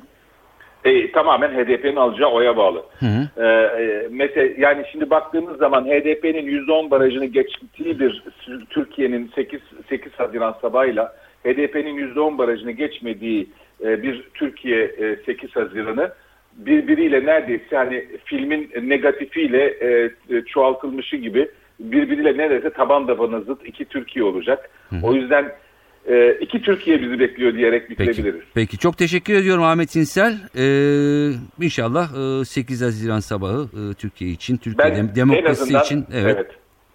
E, 0.85 1.11
tamamen 1.11 1.49
HDP'nin 1.49 1.95
alacağı 1.95 2.29
oya 2.31 2.57
bağlı. 2.57 2.83
Hı 2.99 3.05
hı. 3.05 3.43
Ee, 3.43 3.83
e, 3.83 4.07
mesela 4.11 4.53
yani 4.57 4.85
şimdi 4.91 5.09
baktığımız 5.09 5.57
zaman 5.57 5.85
HDP'nin 5.85 6.47
%10 6.47 6.91
barajını 6.91 7.25
geçtiği 7.25 7.99
bir 7.99 8.23
Türkiye'nin 8.69 9.31
8 9.35 9.59
8 9.89 10.13
Haziran 10.13 10.55
sabahıyla 10.61 11.13
HDP'nin 11.43 11.97
%10 12.15 12.37
barajını 12.37 12.71
geçmediği 12.71 13.49
e, 13.83 14.03
bir 14.03 14.23
Türkiye 14.33 14.83
e, 14.83 15.15
8 15.25 15.55
Haziran'ı 15.55 16.11
birbiriyle 16.53 17.25
neredeyse 17.25 17.77
hani 17.77 18.07
filmin 18.25 18.71
negatifiyle 18.81 19.65
e, 19.65 20.11
e, 20.29 20.41
çoğaltılmışı 20.41 21.17
gibi 21.17 21.49
birbiriyle 21.79 22.37
neredeyse 22.37 22.69
taban 22.69 23.07
tabana 23.07 23.39
zıt 23.39 23.65
iki 23.65 23.85
Türkiye 23.85 24.25
olacak. 24.25 24.69
O 25.03 25.13
yüzden 25.13 25.51
e, 26.09 26.37
iki 26.41 26.61
Türkiye 26.61 27.01
bizi 27.01 27.19
bekliyor 27.19 27.53
diyerek 27.53 27.87
Peki. 27.87 28.09
bitirebiliriz. 28.09 28.41
Peki 28.53 28.77
çok 28.77 28.97
teşekkür 28.97 29.33
ediyorum 29.33 29.63
Ahmet 29.63 29.95
İnsel. 29.95 30.33
Ee, 30.57 31.65
inşallah 31.65 32.39
e, 32.41 32.45
8 32.45 32.81
Haziran 32.81 33.19
sabahı 33.19 33.63
e, 33.63 33.93
Türkiye 33.93 34.31
için, 34.31 34.57
Türkiye 34.57 34.89
Ben 34.91 34.95
dem- 34.95 35.15
demokrasi 35.15 35.77
için 35.77 36.05
evet. 36.13 36.35
evet 36.35 36.51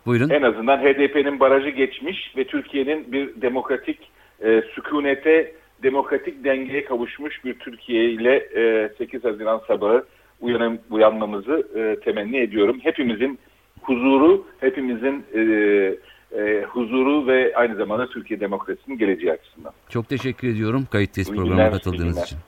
Buyurun. 0.06 0.30
En 0.30 0.42
azından 0.42 0.78
HDP'nin 0.78 1.40
barajı 1.40 1.68
geçmiş 1.68 2.32
ve 2.36 2.44
Türkiye'nin 2.44 3.12
bir 3.12 3.40
demokratik 3.42 3.98
e, 4.44 4.62
sükunete, 4.74 5.52
demokratik 5.82 6.44
dengeye 6.44 6.84
kavuşmuş 6.84 7.44
bir 7.44 7.54
Türkiye 7.54 8.10
ile 8.10 8.34
e, 8.56 8.90
8 8.98 9.24
Haziran 9.24 9.62
sabahı 9.66 10.04
uyanım, 10.40 10.78
uyanmamızı 10.90 11.68
e, 11.76 12.00
temenni 12.04 12.36
ediyorum. 12.38 12.78
Hepimizin 12.82 13.38
huzuru, 13.82 14.46
hepimizin 14.60 15.24
e, 15.34 15.40
e, 16.36 16.64
huzuru 16.64 17.26
ve 17.26 17.56
aynı 17.56 17.76
zamanda 17.76 18.08
Türkiye 18.08 18.40
demokrasisinin 18.40 18.98
geleceği 18.98 19.32
açısından. 19.32 19.72
Çok 19.88 20.08
teşekkür 20.08 20.48
ediyorum 20.48 20.86
kayıttayız 20.92 21.28
İyi 21.28 21.36
programına 21.36 21.70
katıldığınız 21.70 22.22
için. 22.22 22.38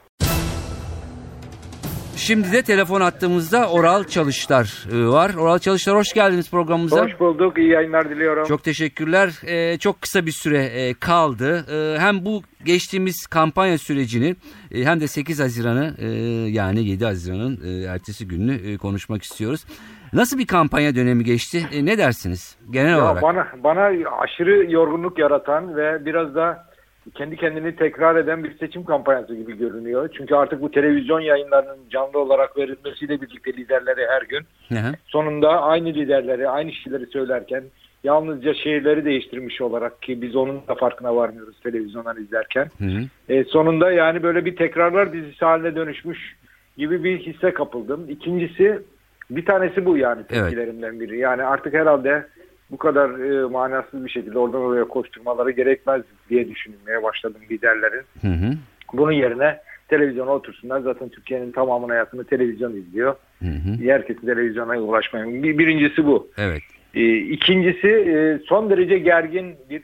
Şimdi 2.19 2.53
de 2.53 2.63
telefon 2.63 3.01
attığımızda 3.01 3.71
Oral 3.71 4.05
Çalışlar 4.05 4.87
e, 4.93 5.07
var. 5.07 5.35
Oral 5.35 5.59
Çalışlar 5.59 5.97
hoş 5.97 6.13
geldiniz 6.13 6.51
programımıza. 6.51 7.05
Hoş 7.05 7.21
bulduk. 7.21 7.59
İyi 7.59 7.69
yayınlar 7.69 8.11
diliyorum. 8.11 8.45
Çok 8.45 8.65
teşekkürler. 8.65 9.31
Ee, 9.47 9.79
çok 9.79 10.03
kısa 10.03 10.27
bir 10.27 10.33
süre 10.33 10.65
e, 10.65 10.95
kaldı. 10.95 11.65
Ee, 11.73 11.99
hem 11.99 12.25
bu 12.25 12.43
geçtiğimiz 12.65 13.27
kampanya 13.27 13.79
sürecini 13.79 14.37
e, 14.73 14.85
hem 14.85 15.01
de 15.01 15.09
8 15.09 15.41
Haziran'ı 15.41 15.95
e, 15.99 16.07
yani 16.51 16.89
7 16.89 17.05
Haziran'ın 17.05 17.61
e, 17.65 17.85
ertesi 17.85 18.29
gününü 18.29 18.73
e, 18.73 18.77
konuşmak 18.77 19.23
istiyoruz. 19.23 19.65
Nasıl 20.13 20.39
bir 20.39 20.47
kampanya 20.47 20.95
dönemi 20.95 21.25
geçti? 21.25 21.59
E, 21.73 21.85
ne 21.85 21.99
dersiniz 21.99 22.59
genel 22.71 22.91
Ya 22.91 23.05
olarak? 23.05 23.23
bana 23.23 23.47
bana 23.65 24.11
aşırı 24.19 24.73
yorgunluk 24.73 25.19
yaratan 25.19 25.77
ve 25.77 26.05
biraz 26.07 26.35
da 26.35 26.69
kendi 27.15 27.37
kendini 27.37 27.77
tekrar 27.77 28.17
eden 28.17 28.45
bir 28.45 28.59
seçim 28.59 28.85
kampanyası 28.85 29.35
gibi 29.35 29.59
görünüyor. 29.59 30.09
Çünkü 30.19 30.35
artık 30.35 30.63
bu 30.63 30.71
televizyon 30.71 31.21
yayınlarının 31.21 31.79
canlı 31.91 32.19
olarak 32.19 32.57
verilmesiyle 32.57 33.21
birlikte 33.21 33.53
liderleri 33.53 34.07
her 34.09 34.23
gün 34.23 34.41
Hı 34.69 34.89
hı. 34.89 34.93
sonunda 35.07 35.63
aynı 35.63 35.89
liderleri, 35.89 36.49
aynı 36.49 36.73
şeyleri 36.73 37.07
söylerken 37.07 37.65
yalnızca 38.05 38.55
şehirleri 38.55 39.05
değiştirmiş 39.05 39.61
olarak 39.61 40.03
ki 40.03 40.23
biz 40.23 40.37
onun 40.37 40.63
da 40.69 40.75
farkına 40.75 41.17
varmıyoruz 41.17 41.61
televizyondan 41.63 42.23
izlerken. 42.23 42.71
Hı 42.79 42.85
hı. 42.85 43.33
E, 43.35 43.45
sonunda 43.45 43.93
yani 43.93 44.23
böyle 44.23 44.45
bir 44.45 44.57
tekrarlar 44.57 45.13
dizisi 45.13 45.45
haline 45.45 45.77
dönüşmüş 45.77 46.37
gibi 46.79 47.05
bir 47.05 47.19
hisse 47.19 47.51
kapıldım. 47.55 48.07
İkincisi 48.09 48.83
bir 49.31 49.45
tanesi 49.45 49.85
bu 49.85 49.97
yani 49.97 50.23
Evet. 50.31 50.43
tepkilerimden 50.43 51.01
biri. 51.01 51.19
Yani 51.19 51.43
artık 51.43 51.75
herhalde 51.75 52.27
bu 52.71 52.77
kadar 52.77 53.11
e, 53.11 53.47
manasız 53.49 54.05
bir 54.05 54.11
şekilde 54.11 54.39
oradan 54.39 54.61
oraya 54.61 54.85
koşturmaları 54.85 55.51
gerekmez 55.51 56.03
diye 56.31 56.49
düşünmeye 56.49 57.03
başladım 57.03 57.41
liderlerin. 57.51 58.03
Hı 58.21 58.29
hı. 58.29 58.53
Bunun 58.93 59.13
yerine 59.13 59.61
televizyona 59.89 60.31
otursunlar. 60.31 60.81
Zaten 60.81 61.09
Türkiye'nin 61.09 61.53
tamamının 61.53 61.89
hayatını 61.89 62.25
televizyon 62.25 62.73
izliyor. 62.73 63.15
Hı 63.39 63.49
hı. 63.49 63.85
Herkesin 63.91 64.27
televizyona 64.27 64.79
ulaşmayın. 64.81 65.43
Bir, 65.43 65.59
birincisi 65.59 66.07
bu. 66.07 66.29
Evet. 66.39 66.63
E, 66.95 67.17
ikincisi 67.17 67.89
e, 67.89 68.39
son 68.47 68.71
derece 68.71 68.99
gergin 68.99 69.57
bir 69.71 69.83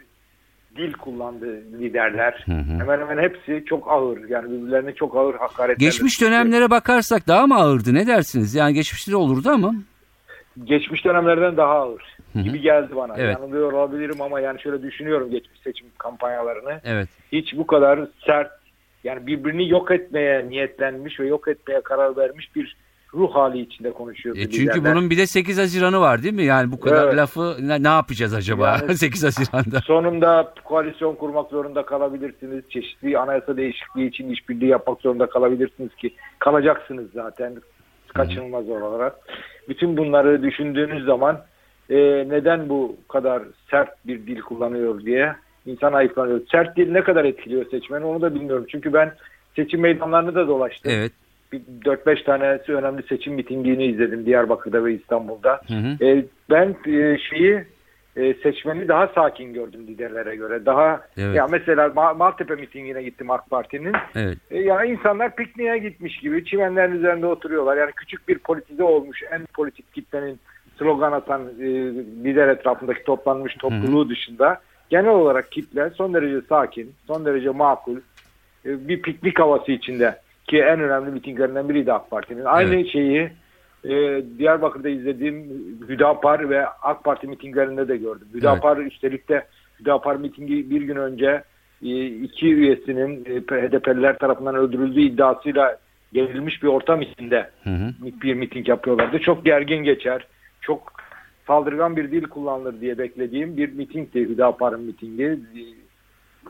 dil 0.76 0.92
kullandı 0.92 1.46
liderler. 1.80 2.44
Hı 2.46 2.52
hı. 2.52 2.78
Hemen 2.80 3.00
hemen 3.00 3.22
hepsi 3.22 3.64
çok 3.66 3.90
ağır. 3.90 4.28
Yani 4.28 4.50
birbirlerine 4.50 4.94
çok 4.94 5.16
ağır 5.16 5.34
hakaretler. 5.34 5.86
Geçmiş 5.86 6.20
dönemlere 6.20 6.70
bakarsak 6.70 7.28
daha 7.28 7.46
mı 7.46 7.54
ağırdı? 7.54 7.94
Ne 7.94 8.06
dersiniz? 8.06 8.54
Yani 8.54 8.74
geçmişte 8.74 9.12
de 9.12 9.16
olurdu 9.16 9.48
ama. 9.50 9.74
Geçmiş 10.64 11.04
dönemlerden 11.04 11.56
daha 11.56 11.74
ağır 11.74 12.16
Hı 12.32 12.38
hı. 12.38 12.42
gibi 12.42 12.60
geldi 12.60 12.96
bana. 12.96 13.14
Evet. 13.16 13.38
Yanılıyor 13.40 13.72
olabilirim 13.72 14.20
ama 14.20 14.40
yani 14.40 14.62
şöyle 14.62 14.82
düşünüyorum 14.82 15.30
geçmiş 15.30 15.60
seçim 15.60 15.86
kampanyalarını. 15.98 16.80
Evet. 16.84 17.08
Hiç 17.32 17.56
bu 17.56 17.66
kadar 17.66 18.00
sert 18.26 18.50
yani 19.04 19.26
birbirini 19.26 19.68
yok 19.68 19.90
etmeye 19.90 20.48
niyetlenmiş 20.48 21.20
ve 21.20 21.26
yok 21.26 21.48
etmeye 21.48 21.80
karar 21.80 22.16
vermiş 22.16 22.56
bir 22.56 22.76
ruh 23.14 23.34
hali 23.34 23.60
içinde 23.60 23.92
konuşuyordu 23.92 24.38
E 24.40 24.42
çünkü 24.50 24.60
liderler. 24.78 24.94
bunun 24.96 25.10
bir 25.10 25.18
de 25.18 25.26
8 25.26 25.58
Haziran'ı 25.58 26.00
var 26.00 26.22
değil 26.22 26.34
mi? 26.34 26.42
Yani 26.44 26.72
bu 26.72 26.80
kadar 26.80 27.04
Evet. 27.04 27.16
lafı 27.16 27.56
ne, 27.68 27.82
ne 27.82 27.88
yapacağız 27.88 28.34
acaba 28.34 28.78
Yani- 28.82 28.94
8 28.96 29.24
Haziran'da? 29.24 29.80
Sonunda 29.80 30.52
koalisyon 30.64 31.14
kurmak 31.14 31.50
zorunda 31.50 31.82
kalabilirsiniz. 31.86 32.70
Çeşitli 32.70 33.18
anayasa 33.18 33.56
değişikliği 33.56 34.08
için 34.08 34.30
işbirliği 34.30 34.68
yapmak 34.68 35.00
zorunda 35.00 35.26
kalabilirsiniz 35.26 35.94
ki 35.94 36.14
kalacaksınız 36.38 37.06
zaten 37.14 37.54
kaçınılmaz 38.14 38.68
olarak. 38.68 39.16
Bütün 39.68 39.96
bunları 39.96 40.42
düşündüğünüz 40.42 41.04
zaman 41.04 41.40
e, 41.90 41.96
neden 42.28 42.68
bu 42.68 42.96
kadar 43.08 43.42
sert 43.70 44.06
bir 44.06 44.26
dil 44.26 44.40
kullanıyor 44.40 45.00
diye 45.00 45.34
insan 45.66 45.92
ayıplanıyor. 45.92 46.40
Sert 46.50 46.76
dil 46.76 46.92
ne 46.92 47.02
kadar 47.04 47.24
etkiliyor 47.24 47.70
seçmeni 47.70 48.04
onu 48.04 48.22
da 48.22 48.34
bilmiyorum. 48.34 48.66
Çünkü 48.70 48.92
ben 48.92 49.12
seçim 49.56 49.80
meydanlarını 49.80 50.34
da 50.34 50.48
dolaştım. 50.48 50.92
Evet. 50.94 51.12
Bir 51.52 51.60
4-5 51.84 52.24
tanesi 52.24 52.74
önemli 52.74 53.02
seçim 53.02 53.34
mitingini 53.34 53.86
izledim 53.86 54.26
Diyarbakır'da 54.26 54.84
ve 54.84 54.94
İstanbul'da. 54.94 55.60
Hı 55.68 55.74
hı. 55.74 56.04
E, 56.04 56.24
ben 56.50 56.76
e, 56.86 57.18
şeyi 57.18 57.64
e, 58.16 58.34
seçmeni 58.34 58.88
daha 58.88 59.06
sakin 59.06 59.54
gördüm 59.54 59.86
liderlere 59.86 60.36
göre. 60.36 60.66
Daha 60.66 61.00
Evet. 61.16 61.36
ya 61.36 61.46
mesela 61.50 61.86
Ma- 61.86 62.16
Maltepe 62.16 62.54
mitingine 62.54 63.02
gittim 63.02 63.30
AK 63.30 63.50
Parti'nin. 63.50 63.92
Evet. 64.14 64.38
E, 64.50 64.60
yani 64.60 64.90
insanlar 64.90 65.36
pikniğe 65.36 65.78
gitmiş 65.78 66.18
gibi 66.18 66.44
çimenlerin 66.44 66.96
üzerinde 66.96 67.26
oturuyorlar. 67.26 67.76
Yani 67.76 67.92
küçük 67.96 68.28
bir 68.28 68.38
politize 68.38 68.82
olmuş 68.82 69.22
en 69.30 69.46
politik 69.54 69.94
kitlenin 69.94 70.40
slogan 70.78 71.12
atan 71.12 71.42
e, 71.60 71.64
lider 72.24 72.48
etrafındaki 72.48 73.04
toplanmış 73.04 73.54
topluluğu 73.54 74.08
dışında 74.08 74.60
genel 74.90 75.10
olarak 75.10 75.52
kitle 75.52 75.90
son 75.90 76.14
derece 76.14 76.46
sakin, 76.48 76.92
son 77.06 77.24
derece 77.24 77.50
makul 77.50 77.96
e, 78.66 78.88
bir 78.88 79.02
piknik 79.02 79.38
havası 79.38 79.72
içinde 79.72 80.16
ki 80.48 80.58
en 80.58 80.80
önemli 80.80 81.10
mitinglerinden 81.10 81.68
biriydi 81.68 81.92
AK 81.92 82.10
Parti'nin. 82.10 82.44
Aynı 82.44 82.74
Evet. 82.74 82.88
şeyi 82.88 83.30
e, 83.84 84.22
Diyarbakır'da 84.38 84.88
izlediğim 84.88 85.34
Hüdapar 85.88 86.50
ve 86.50 86.66
AK 86.66 87.04
Parti 87.04 87.26
mitinglerinde 87.26 87.88
de 87.88 87.96
gördüm. 87.96 88.28
Hüdapar 88.34 88.76
üstelik 88.76 89.28
de 89.28 89.46
Hüdapar 89.80 90.16
mitingi 90.16 90.70
bir 90.70 90.82
gün 90.82 90.96
önce 90.96 91.42
e, 91.82 92.06
iki 92.06 92.54
üyesinin 92.54 93.24
e, 93.24 93.40
HDP'liler 93.40 94.18
tarafından 94.18 94.54
öldürüldüğü 94.54 95.00
iddiasıyla 95.00 95.78
gerilmiş 96.12 96.62
bir 96.62 96.68
ortam 96.68 97.02
içinde 97.02 97.50
Hı 97.64 97.70
hı. 97.70 97.92
bir 98.22 98.34
miting 98.34 98.68
yapıyorlardı. 98.68 99.18
Çok 99.18 99.44
gergin 99.44 99.84
geçer. 99.84 100.26
Çok 100.60 100.92
saldırgan 101.46 101.96
bir 101.96 102.10
dil 102.10 102.22
kullanılır 102.22 102.80
diye 102.80 102.98
beklediğim 102.98 103.56
bir 103.56 103.72
mitingdi 103.72 104.20
Hüdapar'ın 104.20 104.80
mitingi. 104.80 105.38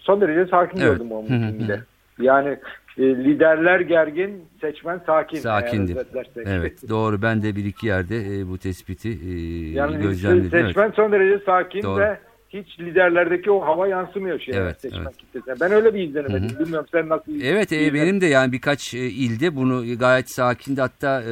Son 0.00 0.20
derece 0.20 0.50
sakin 0.50 0.78
Evet. 0.78 0.92
gördüm 0.92 1.12
o 1.12 1.22
Hı 1.22 1.26
hı 1.26 1.32
mitingde. 1.38 1.76
hı. 1.76 1.84
Yani 2.18 2.58
e, 2.98 3.02
liderler 3.02 3.80
gergin, 3.80 4.44
seçmen 4.60 5.00
sakin. 5.06 5.38
Sakindi. 5.38 5.92
eğer 5.92 6.00
özetlersek. 6.00 6.46
Evet 6.46 6.88
doğru 6.88 7.22
ben 7.22 7.42
de 7.42 7.56
bir 7.56 7.64
iki 7.64 7.86
yerde 7.86 8.16
e, 8.16 8.48
bu 8.48 8.58
tespiti 8.58 9.08
e, 9.08 9.32
Yani 9.72 10.02
gözlemledim. 10.02 10.50
Evet. 10.52 10.66
seçmen 10.66 10.90
son 10.90 11.12
derece 11.12 11.44
sakin 11.44 11.82
Doğru. 11.82 12.00
ve 12.00 12.18
hiç 12.54 12.80
liderlerdeki 12.80 13.50
o 13.50 13.60
hava 13.66 13.88
yansımıyor 13.88 14.40
şeye, 14.40 14.52
Evet, 14.56 14.80
seçmen 14.80 15.02
evet. 15.02 15.16
kitlesine. 15.16 15.54
Ben 15.60 15.72
öyle 15.72 15.94
bir 15.94 16.00
izlenim 16.08 16.36
edindim. 16.36 16.58
Bilmiyorum 16.60 16.86
sen 16.92 17.08
nasıl 17.08 17.40
Evet 17.40 17.72
e, 17.72 17.94
benim 17.94 18.20
de 18.20 18.26
yani 18.26 18.52
birkaç 18.52 18.94
e, 18.94 18.98
ilde 18.98 19.56
bunu 19.56 19.98
gayet 19.98 20.30
sakindi 20.30 20.80
hatta 20.80 21.22
e, 21.22 21.26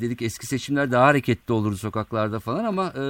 dedik 0.00 0.22
eski 0.22 0.46
seçimler 0.46 0.90
daha 0.92 1.06
hareketli 1.06 1.52
olurdu 1.54 1.76
sokaklarda 1.76 2.38
falan 2.40 2.64
ama 2.64 2.86
e, 2.96 3.02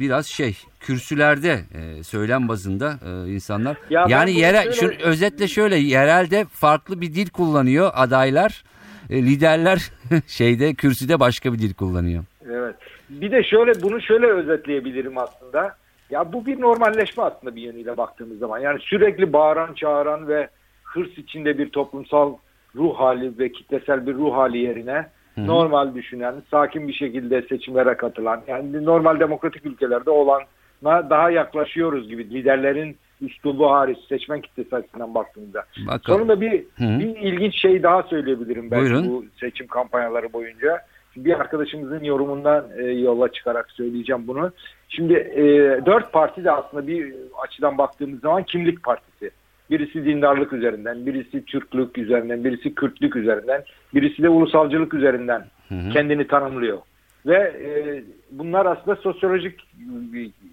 biraz 0.00 0.26
şey 0.26 0.56
kürsülerde 0.80 1.60
e, 1.74 2.02
söylem 2.02 2.48
bazında 2.48 2.98
e, 3.06 3.30
insanlar 3.32 3.76
Ya 3.90 4.06
yani 4.08 4.38
yere 4.38 4.72
şöyle- 4.72 4.98
şu 4.98 5.04
özetle 5.04 5.48
şöyle 5.48 5.76
yerelde 5.76 6.44
farklı 6.52 7.00
bir 7.00 7.14
dil 7.14 7.28
kullanıyor 7.30 7.90
adaylar 7.94 8.64
e, 9.10 9.22
liderler 9.22 9.90
şeyde 10.26 10.74
kürsüde 10.74 11.20
başka 11.20 11.52
bir 11.52 11.58
dil 11.58 11.74
kullanıyor. 11.74 12.24
Evet. 12.50 12.74
Bir 13.10 13.30
de 13.32 13.42
şöyle 13.44 13.82
bunu 13.82 14.02
şöyle 14.02 14.26
özetleyebilirim 14.26 15.18
aslında. 15.18 15.76
Ya 16.10 16.32
bu 16.32 16.46
bir 16.46 16.60
normalleşme 16.60 17.22
aslında 17.22 17.56
bir 17.56 17.62
yönüyle 17.62 17.96
baktığımız 17.96 18.38
zaman. 18.38 18.58
Yani 18.58 18.80
sürekli 18.80 19.32
bağıran, 19.32 19.74
çağıran 19.74 20.28
ve 20.28 20.48
hırs 20.84 21.18
içinde 21.18 21.58
bir 21.58 21.70
toplumsal 21.70 22.36
ruh 22.76 22.94
hali 22.98 23.38
ve 23.38 23.52
kitlesel 23.52 24.06
bir 24.06 24.14
ruh 24.14 24.34
hali 24.34 24.58
yerine 24.58 25.06
normal 25.36 25.94
düşünen, 25.94 26.34
sakin 26.50 26.88
bir 26.88 26.92
şekilde 26.92 27.42
seçimlere 27.42 27.96
katılan, 27.96 28.40
yani 28.46 28.84
normal 28.84 29.20
demokratik 29.20 29.66
ülkelerde 29.66 30.10
olana 30.10 31.10
daha 31.10 31.30
yaklaşıyoruz 31.30 32.08
gibi 32.08 32.30
liderlerin 32.30 32.96
üslubu 33.20 33.70
hariç 33.70 33.98
seçmen 34.08 34.40
kitlesi 34.40 34.76
açısından 34.76 35.14
baktığımızda. 35.14 35.64
Bakalım. 35.86 36.18
Sonunda 36.18 36.40
bir, 36.40 36.52
Hı. 36.60 36.98
bir 36.98 37.16
ilginç 37.16 37.60
şey 37.60 37.82
daha 37.82 38.02
söyleyebilirim 38.02 38.70
belki 38.70 38.84
Buyurun. 38.84 39.08
bu 39.08 39.24
seçim 39.40 39.66
kampanyaları 39.66 40.32
boyunca. 40.32 40.80
Bir 41.24 41.40
arkadaşımızın 41.40 42.04
yorumundan 42.04 42.64
e, 42.78 42.82
yola 42.82 43.32
çıkarak 43.32 43.70
söyleyeceğim 43.70 44.26
bunu. 44.26 44.52
Şimdi 44.88 45.14
e, 45.14 45.42
dört 45.86 46.12
parti 46.12 46.44
de 46.44 46.50
aslında 46.50 46.86
bir 46.86 47.14
açıdan 47.42 47.78
baktığımız 47.78 48.20
zaman 48.20 48.42
kimlik 48.42 48.82
partisi. 48.82 49.30
Birisi 49.70 50.04
dindarlık 50.04 50.52
üzerinden, 50.52 51.06
birisi 51.06 51.44
Türklük 51.44 51.98
üzerinden, 51.98 52.44
birisi 52.44 52.74
Kürtlük 52.74 53.16
üzerinden, 53.16 53.64
birisi 53.94 54.22
de 54.22 54.28
ulusalcılık 54.28 54.94
üzerinden 54.94 55.44
kendini 55.92 56.26
tanımlıyor. 56.26 56.78
Ve 57.26 57.36
e, 57.36 58.02
bunlar 58.30 58.66
aslında 58.66 58.96
sosyolojik 58.96 59.68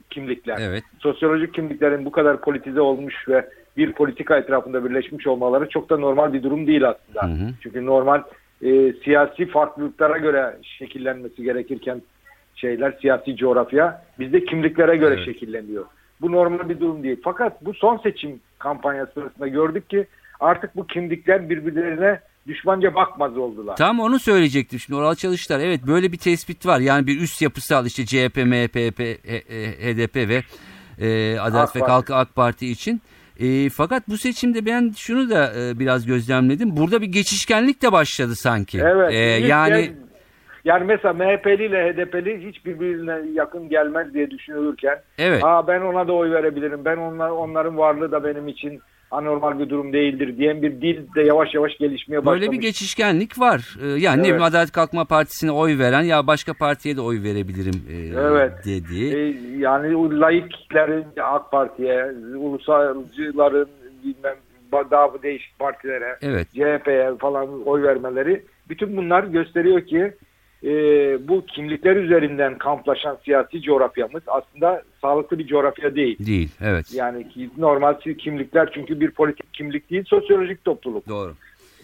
kimlikler. 0.09 0.57
Evet. 0.61 0.83
Sosyolojik 0.99 1.53
kimliklerin 1.53 2.05
bu 2.05 2.11
kadar 2.11 2.41
politize 2.41 2.81
olmuş 2.81 3.29
ve 3.29 3.49
bir 3.77 3.93
politika 3.93 4.37
etrafında 4.37 4.85
birleşmiş 4.85 5.27
olmaları 5.27 5.69
çok 5.69 5.89
da 5.89 5.97
normal 5.97 6.33
bir 6.33 6.43
durum 6.43 6.67
değil 6.67 6.89
aslında. 6.89 7.23
Hı 7.23 7.45
hı. 7.45 7.49
Çünkü 7.63 7.85
normal 7.85 8.23
e, 8.61 8.93
siyasi 9.03 9.45
farklılıklara 9.45 10.17
göre 10.17 10.57
şekillenmesi 10.61 11.43
gerekirken 11.43 12.01
şeyler 12.55 12.97
siyasi 13.01 13.35
coğrafya 13.35 14.05
bizde 14.19 14.45
kimliklere 14.45 14.95
göre 14.95 15.15
Evet. 15.15 15.25
şekilleniyor. 15.25 15.85
Bu 16.21 16.31
normal 16.31 16.69
bir 16.69 16.79
durum 16.79 17.03
değil. 17.03 17.21
Fakat 17.23 17.65
bu 17.65 17.73
son 17.73 17.97
seçim 17.97 18.39
kampanyası 18.59 19.11
sırasında 19.13 19.47
gördük 19.47 19.89
ki 19.89 20.07
artık 20.39 20.75
bu 20.75 20.87
kimlikler 20.87 21.49
birbirlerine 21.49 22.19
düşmanca 22.47 22.95
bakmaz 22.95 23.37
oldular. 23.37 23.75
Tam 23.75 23.99
onu 23.99 24.19
söyleyecektim 24.19 24.79
şimdi 24.79 24.99
Oral 24.99 25.15
Çalışlar. 25.15 25.59
Evet 25.59 25.81
böyle 25.87 26.11
bir 26.11 26.17
tespit 26.17 26.65
var. 26.65 26.79
Yani 26.79 27.07
bir 27.07 27.21
üst 27.21 27.41
yapısal 27.41 27.85
işte 27.85 28.05
CHP, 28.05 28.37
MHP, 28.37 28.75
e, 28.77 29.35
e, 29.35 29.93
HDP 29.93 30.15
ve 30.15 30.43
e, 30.99 31.39
Adalet 31.39 31.69
AK 31.69 31.75
ve. 31.75 31.79
Kalkı 31.79 32.15
AK 32.15 32.35
Parti 32.35 32.67
için. 32.67 33.01
E, 33.39 33.69
fakat 33.69 34.09
bu 34.09 34.17
seçimde 34.17 34.65
ben 34.65 34.91
şunu 34.97 35.29
da 35.29 35.53
e, 35.59 35.79
biraz 35.79 36.05
gözlemledim. 36.05 36.77
Burada 36.77 37.01
bir 37.01 37.07
geçişkenlik 37.07 37.81
de 37.81 37.91
başladı 37.91 38.35
sanki. 38.35 38.79
Evet. 38.83 39.13
E, 39.13 39.17
yani 39.47 39.91
yani 40.65 40.83
mesela 40.83 41.13
MHP'li 41.13 41.65
ile 41.65 41.93
HDP'li 41.93 42.47
hiç 42.47 42.65
birbirine 42.65 43.19
yakın 43.33 43.69
gelmez 43.69 44.13
diye 44.13 44.31
düşünülürken 44.31 45.01
Evet. 45.17 45.43
Aa 45.43 45.67
ben 45.67 45.81
ona 45.81 46.07
da 46.07 46.13
oy 46.13 46.31
verebilirim. 46.31 46.85
Ben 46.85 46.97
onlar 46.97 47.29
onların 47.29 47.77
varlığı 47.77 48.11
da 48.11 48.23
benim 48.23 48.47
için 48.47 48.81
anormal 49.11 49.59
bir 49.59 49.69
durum 49.69 49.93
değildir 49.93 50.37
diyen 50.37 50.61
bir 50.61 50.81
dil 50.81 50.97
de 51.15 51.21
yavaş 51.21 51.53
yavaş 51.53 51.77
gelişmeye 51.77 52.17
başlamış. 52.25 52.41
böyle 52.41 52.51
bir 52.51 52.61
geçişkenlik 52.61 53.39
var. 53.39 53.77
E, 53.81 53.85
yani 53.87 53.99
ne 53.99 54.07
Evet. 54.09 54.19
bileyim 54.25 54.41
Adalet 54.43 54.71
Kalkınma 54.71 55.05
Partisi'ne 55.05 55.51
oy 55.51 55.79
veren 55.79 56.01
ya 56.01 56.27
başka 56.27 56.53
partiye 56.53 56.95
de 56.97 57.01
oy 57.01 57.23
verebilirim 57.23 57.83
e, 57.89 58.19
Evet. 58.19 58.51
dedi. 58.65 59.15
Ee, 59.17 59.57
yani 59.57 60.19
laiklerin 60.21 61.05
AK 61.23 61.51
Parti'ye, 61.51 62.05
ulusalcıların 62.37 63.67
bilmem 64.03 64.35
daha 64.91 65.23
değişik 65.23 65.59
partilere, 65.59 66.17
Evet. 66.21 66.47
CHP'ye 66.53 67.15
falan 67.19 67.63
oy 67.67 67.83
vermeleri 67.83 68.43
bütün 68.69 68.97
bunlar 68.97 69.23
gösteriyor 69.23 69.81
ki 69.81 70.13
e, 70.63 70.69
bu 71.27 71.45
kimlikler 71.45 71.95
üzerinden 71.95 72.57
kamplaşan 72.57 73.17
siyasi 73.25 73.61
coğrafyamız 73.61 74.23
aslında 74.27 74.83
sağlıklı 75.01 75.39
bir 75.39 75.47
coğrafya 75.47 75.95
değil. 75.95 76.25
Değil. 76.25 76.49
Evet. 76.61 76.93
Yani 76.93 77.29
ki 77.29 77.49
normal 77.57 77.93
kimlikler 78.17 78.71
çünkü 78.73 78.99
bir 78.99 79.11
politik 79.11 79.53
kimlik 79.53 79.89
değil, 79.91 80.03
sosyolojik 80.07 80.65
topluluk. 80.65 81.09
Doğru. 81.09 81.33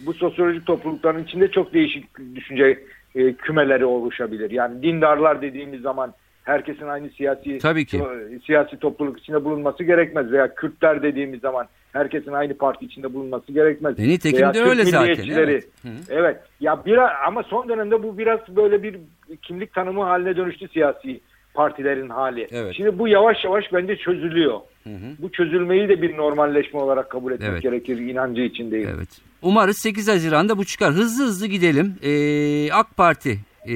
Bu 0.00 0.14
sosyolojik 0.14 0.66
toplulukların 0.66 1.24
içinde 1.24 1.50
çok 1.50 1.74
değişik 1.74 2.04
düşünce 2.34 2.84
e, 3.14 3.32
kümeleri 3.32 3.84
oluşabilir. 3.84 4.50
Yani 4.50 4.82
dindarlar 4.82 5.42
dediğimiz 5.42 5.80
zaman 5.80 6.14
herkesin 6.44 6.86
aynı 6.86 7.10
siyasi 7.10 7.58
Tabii 7.58 7.86
ki. 7.86 7.96
e, 7.96 8.38
siyasi 8.46 8.76
topluluk 8.76 9.18
içinde 9.18 9.44
bulunması 9.44 9.84
gerekmez 9.84 10.32
veya 10.32 10.54
Kürtler 10.54 11.02
dediğimiz 11.02 11.40
zaman 11.40 11.66
herkesin 11.92 12.32
aynı 12.32 12.54
parti 12.54 12.84
içinde 12.84 13.14
bulunması 13.14 13.52
gerekmez. 13.52 13.98
E, 14.00 14.02
nitekim 14.08 14.40
Veya 14.40 14.54
de 14.54 14.58
Türk 14.58 14.68
öyle 14.68 14.84
zaten, 14.84 15.28
evet. 15.30 15.64
Hı. 15.82 15.88
Evet. 16.10 16.36
Ya 16.60 16.82
biraz 16.86 17.10
ama 17.26 17.42
son 17.42 17.68
dönemde 17.68 18.02
bu 18.02 18.18
biraz 18.18 18.40
böyle 18.48 18.82
bir 18.82 18.96
kimlik 19.42 19.74
tanımı 19.74 20.02
haline 20.02 20.36
dönüştü 20.36 20.68
siyasi 20.68 21.20
partilerin 21.54 22.08
hali. 22.08 22.48
Evet. 22.50 22.74
Şimdi 22.76 22.98
bu 22.98 23.08
yavaş 23.08 23.44
yavaş 23.44 23.64
bence 23.72 23.96
çözülüyor. 23.96 24.60
Hı 24.84 24.90
hı. 24.90 25.16
Bu 25.18 25.32
çözülmeyi 25.32 25.88
de 25.88 26.02
bir 26.02 26.16
normalleşme 26.16 26.80
olarak 26.80 27.10
kabul 27.10 27.32
etmek 27.32 27.50
Evet. 27.50 27.62
gerekir 27.62 27.98
inancı 27.98 28.40
içindeyim. 28.42 28.88
Evet. 28.96 29.08
Umarız 29.42 29.78
8 29.78 30.08
Haziran'da 30.08 30.58
bu 30.58 30.64
çıkar. 30.64 30.92
Hızlı 30.92 31.24
hızlı 31.24 31.46
gidelim. 31.46 31.94
Ee, 32.02 32.72
AK 32.72 32.96
Parti 32.96 33.38
ee, 33.68 33.74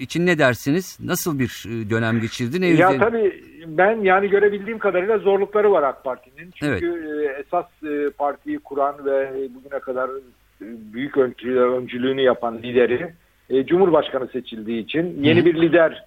için 0.00 0.26
ne 0.26 0.38
dersiniz? 0.38 0.98
Nasıl 1.04 1.38
bir 1.38 1.64
e, 1.68 1.90
dönem 1.90 2.20
geçirdi? 2.20 2.60
Ne 2.60 2.66
Ya 2.66 2.98
tabii 2.98 3.44
ben 3.66 4.00
yani 4.00 4.30
görebildiğim 4.30 4.78
kadarıyla 4.78 5.18
zorlukları 5.18 5.72
var 5.72 5.82
AK 5.82 6.04
Parti'nin. 6.04 6.50
Çünkü 6.54 6.86
e, 6.86 7.40
esas 7.40 7.66
e, 7.82 8.10
partiyi 8.18 8.58
kuran 8.58 9.04
ve 9.04 9.30
bugüne 9.54 9.80
kadar 9.80 10.08
e, 10.10 10.66
büyük 10.92 11.16
öncü- 11.16 11.58
öncülüğünü 11.58 12.20
yapan 12.20 12.62
lideri 12.62 13.12
e, 13.50 13.66
Cumhurbaşkanı 13.66 14.28
seçildiği 14.28 14.84
için 14.84 15.22
yeni 15.22 15.44
bir 15.44 15.54
lider 15.54 16.04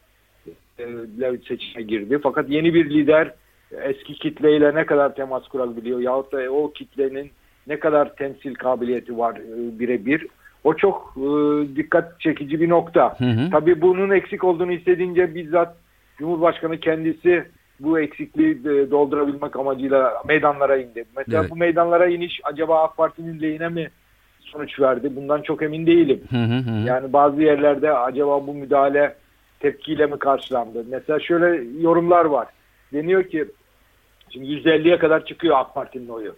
e, 0.79 0.85
seçime 1.47 1.83
girdi. 1.83 2.19
Fakat 2.23 2.49
yeni 2.49 2.73
bir 2.73 2.89
lider 2.89 3.33
eski 3.81 4.13
kitleyle 4.13 4.75
ne 4.75 4.85
kadar 4.85 5.15
temas 5.15 5.47
kurabiliyor 5.47 5.99
yahut 5.99 6.31
da 6.31 6.51
o 6.51 6.71
kitlenin 6.71 7.31
ne 7.67 7.79
kadar 7.79 8.15
temsil 8.15 8.55
kabiliyeti 8.55 9.17
var 9.17 9.35
e, 9.35 9.79
birebir. 9.79 10.27
O 10.63 10.73
çok 10.73 11.13
e, 11.17 11.21
dikkat 11.75 12.19
çekici 12.19 12.61
bir 12.61 12.69
nokta. 12.69 13.19
Hı 13.19 13.25
hı. 13.25 13.49
Tabii 13.51 13.81
bunun 13.81 14.09
eksik 14.09 14.43
olduğunu 14.43 14.71
hissedince 14.71 15.35
bizzat 15.35 15.75
Cumhurbaşkanı 16.17 16.79
kendisi 16.79 17.45
bu 17.79 17.99
eksikliği 17.99 18.51
e, 18.51 18.91
doldurabilmek 18.91 19.55
amacıyla 19.55 20.13
meydanlara 20.27 20.77
indi. 20.77 21.05
Mesela 21.17 21.41
Evet. 21.41 21.51
bu 21.51 21.55
meydanlara 21.55 22.07
iniş 22.07 22.41
acaba 22.43 22.83
AK 22.83 22.97
Parti'nin 22.97 23.41
lehine 23.41 23.69
mi 23.69 23.89
sonuç 24.39 24.79
verdi? 24.79 25.15
Bundan 25.15 25.41
çok 25.41 25.63
emin 25.63 25.85
değilim. 25.85 26.21
Hı 26.29 26.37
hı 26.37 26.57
hı. 26.57 26.87
Yani 26.87 27.13
bazı 27.13 27.41
yerlerde 27.41 27.93
acaba 27.93 28.47
bu 28.47 28.53
müdahale 28.53 29.15
tepkiyle 29.59 30.05
mi 30.05 30.19
karşılandı? 30.19 30.85
Mesela 30.89 31.19
şöyle 31.19 31.81
yorumlar 31.81 32.25
var. 32.25 32.47
Deniyor 32.93 33.23
ki 33.23 33.45
şimdi 34.29 34.45
%50'ye 34.45 34.97
kadar 34.97 35.25
çıkıyor 35.25 35.55
AK 35.59 35.73
Parti'nin 35.73 36.09
oyu. 36.09 36.35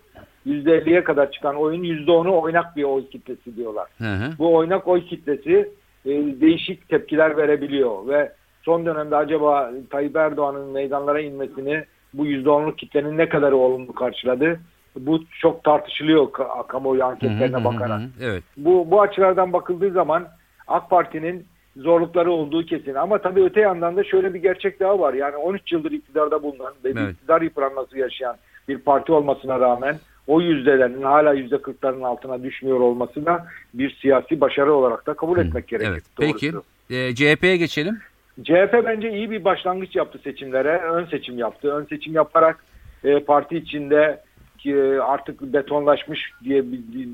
%50'ye 0.47 1.03
kadar 1.03 1.31
çıkan 1.31 1.55
oyun 1.55 1.83
%10'u 1.83 2.41
oynak 2.41 2.75
bir 2.75 2.83
oy 2.83 3.09
kitlesi 3.09 3.55
diyorlar. 3.55 3.87
Hı 3.97 4.13
hı. 4.13 4.31
Bu 4.39 4.55
oynak 4.55 4.87
oy 4.87 5.05
kitlesi 5.05 5.69
e, 6.05 6.09
değişik 6.41 6.89
tepkiler 6.89 7.37
verebiliyor 7.37 8.07
ve 8.07 8.31
son 8.63 8.85
dönemde 8.85 9.15
acaba 9.15 9.71
Tayyip 9.89 10.15
Erdoğan'ın 10.15 10.69
meydanlara 10.69 11.21
inmesini 11.21 11.83
bu 12.13 12.27
%10'luk 12.27 12.75
kitlenin 12.75 13.17
ne 13.17 13.29
kadar 13.29 13.51
olumlu 13.51 13.93
karşıladı? 13.93 14.59
Bu 14.99 15.19
çok 15.41 15.63
tartışılıyor 15.63 16.27
kamuoyu 16.67 17.03
anketlerine 17.03 17.63
bakarak. 17.63 18.01
evet. 18.21 18.43
Bu, 18.57 18.91
bu 18.91 19.01
açılardan 19.01 19.53
bakıldığı 19.53 19.91
zaman 19.91 20.27
AK 20.67 20.89
Parti'nin 20.89 21.45
zorlukları 21.77 22.31
olduğu 22.31 22.65
kesin. 22.65 22.93
Ama 22.93 23.17
tabii 23.17 23.43
öte 23.43 23.61
yandan 23.61 23.97
da 23.97 24.03
şöyle 24.03 24.33
bir 24.33 24.41
gerçek 24.41 24.79
daha 24.79 24.99
var. 24.99 25.13
Yani 25.13 25.35
13 25.35 25.71
yıldır 25.71 25.91
iktidarda 25.91 26.43
bulunan 26.43 26.73
ve 26.83 26.89
evet. 26.89 27.13
iktidar 27.13 27.41
yıpranması 27.41 27.97
yaşayan 27.97 28.35
bir 28.67 28.77
parti 28.77 29.11
olmasına 29.11 29.59
rağmen 29.59 29.95
o 30.27 30.41
yüzdelerin 30.41 31.01
hala 31.01 31.33
yüzde 31.33 31.61
kırkların 31.61 32.01
altına 32.01 32.43
düşmüyor 32.43 32.79
olması 32.79 33.25
da 33.25 33.45
bir 33.73 33.97
siyasi 34.01 34.41
başarı 34.41 34.73
olarak 34.73 35.07
da 35.07 35.13
kabul 35.13 35.39
etmek 35.39 35.67
gerekir. 35.67 35.89
Evet. 35.91 36.03
Peki 36.19 36.53
e, 36.89 37.15
CHP'ye 37.15 37.57
geçelim. 37.57 37.97
CHP 38.43 38.73
bence 38.85 39.11
iyi 39.11 39.31
bir 39.31 39.43
başlangıç 39.43 39.95
yaptı 39.95 40.19
seçimlere. 40.23 40.77
Ön 40.77 41.05
seçim 41.05 41.37
yaptı. 41.37 41.75
Ön 41.75 41.85
seçim 41.85 42.13
yaparak 42.13 42.63
e, 43.03 43.19
parti 43.19 43.57
içinde 43.57 44.21
ki 44.57 44.75
artık 45.01 45.41
betonlaşmış 45.41 46.31
diye 46.43 46.63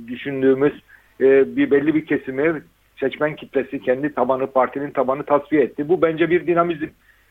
düşündüğümüz 0.08 0.74
e, 1.21 1.56
bir 1.56 1.71
belli 1.71 1.95
bir 1.95 2.06
kesimi 2.06 2.62
seçmen 3.00 3.36
kitlesi 3.36 3.82
kendi 3.82 4.13
tabanı 4.13 4.47
partinin 4.47 4.91
tabanı 4.91 5.24
tasfiye 5.24 5.63
etti. 5.63 5.89
Bu 5.89 6.02
bence 6.02 6.30
bir 6.30 6.47
dinamizm 6.47 6.88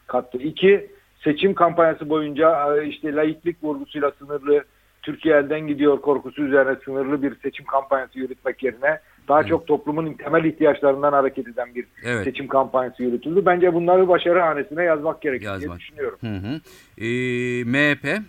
kattı. 0.07 0.39
İki 0.39 0.87
seçim 1.25 1.55
kampanyası 1.55 2.09
boyunca 2.09 2.77
e, 2.77 2.87
işte 2.87 3.15
laiklik 3.15 3.65
vurgusuyla 3.65 4.13
sınırlı 4.19 4.65
Türkiye 5.03 5.37
elden 5.37 5.61
gidiyor 5.61 6.01
korkusu 6.01 6.43
üzerine 6.43 6.77
sınırlı 6.85 7.23
bir 7.23 7.35
seçim 7.43 7.67
kampanyası 7.67 8.19
yürütmek 8.19 8.63
yerine 8.63 9.01
daha 9.29 9.45
çok 9.45 9.67
toplumun 9.67 10.13
temel 10.13 10.45
ihtiyaçlarından 10.45 11.13
hareket 11.13 11.49
eden 11.49 11.75
bir 11.75 11.85
evet. 12.05 12.25
seçim 12.25 12.49
kampanyası 12.49 13.03
yürütüldü. 13.03 13.43
Bence 13.47 13.75
bunları 13.75 14.09
başarı 14.09 14.41
hanesine 14.41 14.85
yazmak 14.85 15.23
gerekiyor 15.23 15.61
diye 15.61 15.71
düşünüyorum. 15.79 16.19
Hı 16.21 16.27
hı. 16.27 16.61
Ee, 16.99 17.65
MHP? 17.65 18.23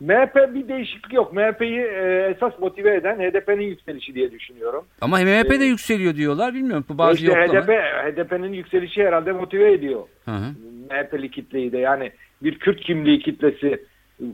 MHP 0.00 0.54
bir 0.54 0.68
değişiklik 0.68 1.12
yok. 1.12 1.32
MHP'yi 1.32 1.80
e, 1.80 2.34
esas 2.36 2.58
motive 2.58 2.96
eden 2.96 3.16
HDP'nin 3.16 3.66
yükselişi 3.66 4.14
diye 4.14 4.30
düşünüyorum. 4.30 4.84
Ama 5.00 5.18
MHP 5.18 5.50
de 5.50 5.64
ee, 5.64 5.68
yükseliyor 5.68 6.16
diyorlar. 6.16 6.54
Bilmiyorum. 6.54 6.84
Bu 6.88 6.98
bazı 6.98 7.14
işte 7.14 7.32
HDP, 7.32 7.68
HDP'nin 8.04 8.52
yükselişi 8.52 9.02
herhalde 9.04 9.32
motive 9.32 9.72
ediyor. 9.72 10.02
Hı 10.24 10.30
hı. 10.30 10.54
MHP'li 10.90 11.30
kitleyi 11.30 11.72
de. 11.72 11.78
Yani 11.78 12.12
bir 12.42 12.58
Kürt 12.58 12.80
kimliği 12.80 13.18
kitlesi 13.18 13.84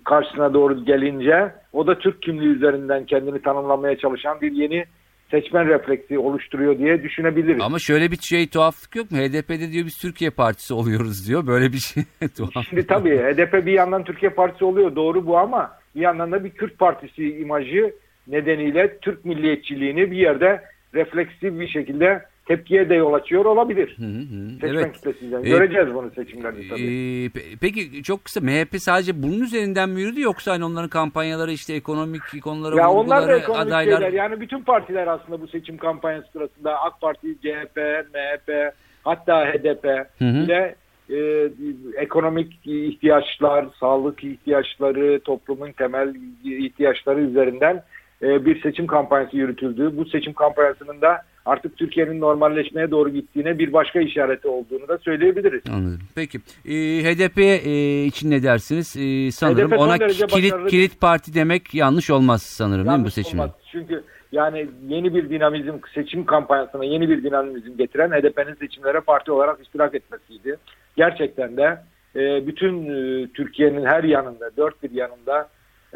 karşısına 0.05 0.55
doğru 0.55 0.85
gelince 0.85 1.53
o 1.72 1.87
da 1.87 1.99
Türk 1.99 2.22
kimliği 2.22 2.49
üzerinden 2.49 3.07
kendini 3.07 3.42
tanımlamaya 3.42 3.99
çalışan 3.99 4.40
bir 4.40 4.53
yeni 4.53 4.85
seçmen 5.31 5.68
refleksi 5.68 6.18
oluşturuyor 6.18 6.79
diye 6.79 7.03
düşünebiliriz. 7.03 7.62
Ama 7.62 7.79
şöyle 7.79 8.11
bir 8.11 8.16
şey 8.16 8.46
tuhaflık 8.46 8.96
yok 8.96 9.11
mu? 9.11 9.18
HDP'de 9.18 9.72
diyor 9.72 9.87
biz 9.87 9.99
Türkiye 9.99 10.31
Partisi 10.31 10.75
oluyoruz 10.75 11.29
diyor. 11.29 11.46
Böyle 11.46 11.72
bir 11.72 11.79
şey 11.79 12.03
tuhaf. 12.37 12.66
Şimdi 12.68 12.87
tabii 12.87 13.18
HDP 13.18 13.66
bir 13.66 13.72
yandan 13.72 14.05
Türkiye 14.05 14.31
Partisi 14.31 14.64
oluyor 14.64 14.96
doğru 14.96 15.27
bu 15.27 15.38
ama 15.38 15.70
bir 15.94 16.01
yandan 16.01 16.33
da 16.33 16.44
bir 16.44 16.51
Kürt 16.51 16.79
Partisi 16.79 17.38
imajı 17.38 17.94
nedeniyle 18.29 18.99
Türk 18.99 19.25
milliyetçiliğini 19.25 20.11
bir 20.11 20.16
yerde 20.16 20.62
refleksif 20.94 21.61
bir 21.61 21.68
şekilde 21.68 22.22
tepkiye 22.47 22.89
de 22.89 22.95
yol 22.95 23.13
açıyor 23.13 23.45
olabilir. 23.45 23.97
Hı 23.99 24.05
hı. 24.05 24.51
Seçmen 24.61 24.83
evet. 24.83 24.93
kitlesinden. 24.93 25.45
Ee, 25.45 25.49
Göreceğiz 25.49 25.95
bunu 25.95 26.11
seçimlerde 26.11 26.69
tabii. 26.69 27.25
E, 27.25 27.31
peki 27.61 28.03
çok 28.03 28.25
kısa 28.25 28.41
MHP 28.41 28.77
sadece 28.79 29.23
bunun 29.23 29.41
üzerinden 29.41 29.89
mi 29.89 30.01
yürüdü 30.01 30.21
yoksa 30.21 30.53
hani 30.53 30.65
onların 30.65 30.89
kampanyaları 30.89 31.53
işte 31.53 31.75
ekonomik 31.75 32.43
konulara 32.43 32.77
ya 32.77 32.91
onlar 32.91 33.29
da 33.29 33.37
ekonomik 33.37 33.67
adaylar... 33.67 33.99
şeyler. 33.99 34.13
Yani 34.13 34.41
bütün 34.41 34.63
partiler 34.63 35.07
aslında 35.07 35.41
bu 35.41 35.49
seçim 35.49 35.77
kampanyası 35.77 36.27
sırasında 36.33 36.81
AK 36.81 37.01
Parti, 37.01 37.35
CHP, 37.35 37.77
MHP 38.15 38.73
hatta 39.05 39.47
HDP 39.47 39.85
hı 40.19 40.25
hı. 40.25 40.45
ile 40.45 40.75
e, 41.11 41.49
ekonomik 41.97 42.67
ihtiyaçlar, 42.67 43.67
sağlık 43.81 44.25
ihtiyaçları, 44.25 45.21
toplumun 45.21 45.73
temel 45.73 46.15
ihtiyaçları 46.45 47.21
üzerinden 47.21 47.83
e, 48.23 48.47
bir 48.47 48.63
seçim 48.63 48.87
kampanyası 48.87 49.37
yürütüldü. 49.37 49.93
Bu 49.97 50.05
seçim 50.05 50.33
kampanyasının 50.33 51.01
da 51.01 51.23
artık 51.47 51.77
Türkiye'nin 51.77 52.21
normalleşmeye 52.21 52.91
doğru 52.91 53.11
gittiğine 53.11 53.59
bir 53.59 53.73
başka 53.73 54.01
işareti 54.01 54.49
olduğunu 54.49 54.89
da 54.89 54.99
söyleyebiliriz. 54.99 55.63
Anladım. 55.71 56.01
Peki 56.15 56.39
e, 56.65 56.75
HDP 57.05 57.39
e, 57.39 58.05
için 58.05 58.31
ne 58.31 58.43
dersiniz? 58.43 58.97
E, 58.97 59.31
sanırım 59.31 59.73
ona 59.73 59.99
kilit, 60.09 60.67
kilit 60.71 61.01
parti 61.01 61.35
demek 61.35 61.75
yanlış 61.75 62.11
olmaz 62.11 62.43
sanırım 62.43 62.87
yanlış 62.87 62.91
değil 62.91 63.01
mi 63.01 63.07
bu 63.07 63.11
seçime? 63.11 63.43
Olmaz. 63.43 63.55
Çünkü 63.73 64.03
yani 64.33 64.67
yeni 64.89 65.15
bir 65.15 65.31
dinamizm 65.31 65.75
seçim 65.95 66.25
kampanyasına 66.25 66.85
yeni 66.85 67.09
bir 67.09 67.23
dinamizm 67.23 67.77
getiren 67.77 68.11
HDP'nin 68.11 68.55
seçimlere 68.55 69.01
parti 69.01 69.33
olarak 69.33 69.61
iştirak 69.63 69.95
etmesiydi. 69.95 70.57
Gerçekten 70.97 71.57
de 71.57 71.79
e, 72.17 72.47
bütün 72.47 72.87
e, 72.87 73.27
Türkiye'nin 73.27 73.85
her 73.85 74.05
yanında 74.05 74.51
dört 74.57 74.83
bir 74.83 74.91
yanında 74.91 75.49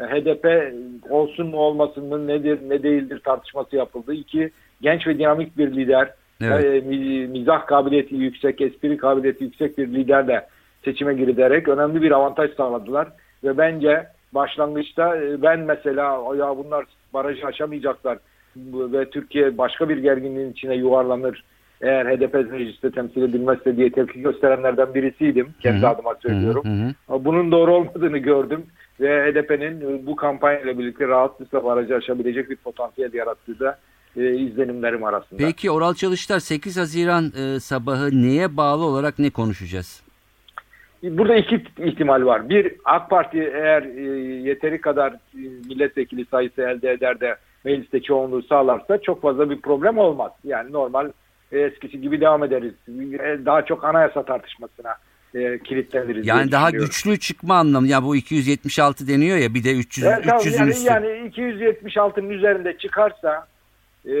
HDP 0.07 0.73
olsun 1.09 1.47
mu 1.47 1.57
olmasın 1.57 2.05
mı 2.05 2.27
nedir 2.27 2.59
ne 2.69 2.83
değildir 2.83 3.21
tartışması 3.23 3.75
yapıldı. 3.75 4.13
İki 4.13 4.51
genç 4.81 5.07
ve 5.07 5.19
dinamik 5.19 5.57
bir 5.57 5.75
lider, 5.75 6.13
evet. 6.41 6.65
e, 6.65 6.87
mizah 7.27 7.67
kabiliyeti 7.67 8.15
yüksek, 8.15 8.61
espri 8.61 8.97
kabiliyeti 8.97 9.43
yüksek 9.43 9.77
bir 9.77 9.87
liderle 9.87 10.47
seçime 10.85 11.13
giderek 11.13 11.67
önemli 11.67 12.01
bir 12.01 12.11
avantaj 12.11 12.55
sağladılar. 12.55 13.07
Ve 13.43 13.57
bence 13.57 14.07
başlangıçta 14.33 15.17
e, 15.17 15.41
ben 15.41 15.59
mesela 15.59 16.35
ya 16.37 16.57
bunlar 16.57 16.85
barajı 17.13 17.45
aşamayacaklar 17.45 18.17
ve 18.65 19.09
Türkiye 19.09 19.57
başka 19.57 19.89
bir 19.89 19.97
gerginliğin 19.97 20.51
içine 20.51 20.75
yuvarlanır 20.75 21.43
eğer 21.81 22.05
HDP 22.05 22.51
mecliste 22.51 22.91
temsil 22.91 23.21
edilmezse 23.21 23.77
diye 23.77 23.91
tepki 23.91 24.21
gösterenlerden 24.21 24.93
birisiydim. 24.93 25.47
Kendi 25.59 25.87
adıma 25.87 26.15
söylüyorum. 26.21 26.63
Hı 26.65 27.13
hı. 27.13 27.25
Bunun 27.25 27.51
doğru 27.51 27.73
olmadığını 27.73 28.17
gördüm 28.17 28.65
ve 28.99 29.31
HDP'nin 29.31 30.05
bu 30.07 30.15
kampanyayla 30.15 30.77
birlikte 30.77 31.07
rahatlıkla 31.07 31.63
barajı 31.63 31.95
aşabilecek 31.95 32.49
bir 32.49 32.55
potansiyel 32.55 33.13
yarattığı 33.13 33.59
da 33.59 33.79
e, 34.17 34.35
izlenimlerim 34.35 35.03
arasında. 35.03 35.43
Peki 35.45 35.71
Oral 35.71 35.93
Çalışlar 35.93 36.39
8 36.39 36.77
Haziran 36.77 37.25
e, 37.25 37.59
sabahı 37.59 38.21
neye 38.21 38.57
bağlı 38.57 38.85
olarak 38.85 39.19
ne 39.19 39.29
konuşacağız? 39.29 40.03
Burada 41.03 41.35
iki 41.35 41.63
ihtimal 41.77 42.25
var. 42.25 42.49
Bir 42.49 42.73
AK 42.85 43.09
Parti 43.09 43.39
eğer 43.39 43.81
e, 43.81 44.01
yeteri 44.49 44.81
kadar 44.81 45.11
e, 45.11 45.19
milletvekili 45.69 46.25
sayısı 46.25 46.61
elde 46.61 46.91
eder 46.91 47.19
de 47.19 47.35
mecliste 47.63 48.01
çoğunluğu 48.01 48.41
sağlarsa 48.41 48.97
çok 48.97 49.21
fazla 49.21 49.49
bir 49.49 49.61
problem 49.61 49.97
olmaz. 49.97 50.31
Yani 50.43 50.71
normal 50.71 51.05
e, 51.07 51.11
eskisi 51.51 52.01
gibi 52.01 52.21
devam 52.21 52.43
ederiz. 52.43 52.73
E, 52.89 53.45
daha 53.45 53.65
çok 53.65 53.83
anayasa 53.83 54.25
tartışmasına 54.25 54.95
e, 55.35 55.59
kilitleniriz. 55.59 56.27
Yani 56.27 56.51
daha 56.51 56.69
güçlü 56.69 57.19
çıkma 57.19 57.55
anlamı. 57.55 57.87
Ya 57.87 58.03
bu 58.03 58.15
276 58.15 59.07
deniyor 59.07 59.37
ya 59.37 59.53
bir 59.53 59.63
de 59.63 59.71
300 59.75 60.07
evet, 60.07 60.25
300'ün 60.25 60.57
yani, 60.59 60.69
üstü. 60.69 60.87
Yani 60.87 61.07
276'nın 61.07 62.29
üzerinde 62.29 62.77
çıkarsa 62.77 63.47
e, 64.05 64.15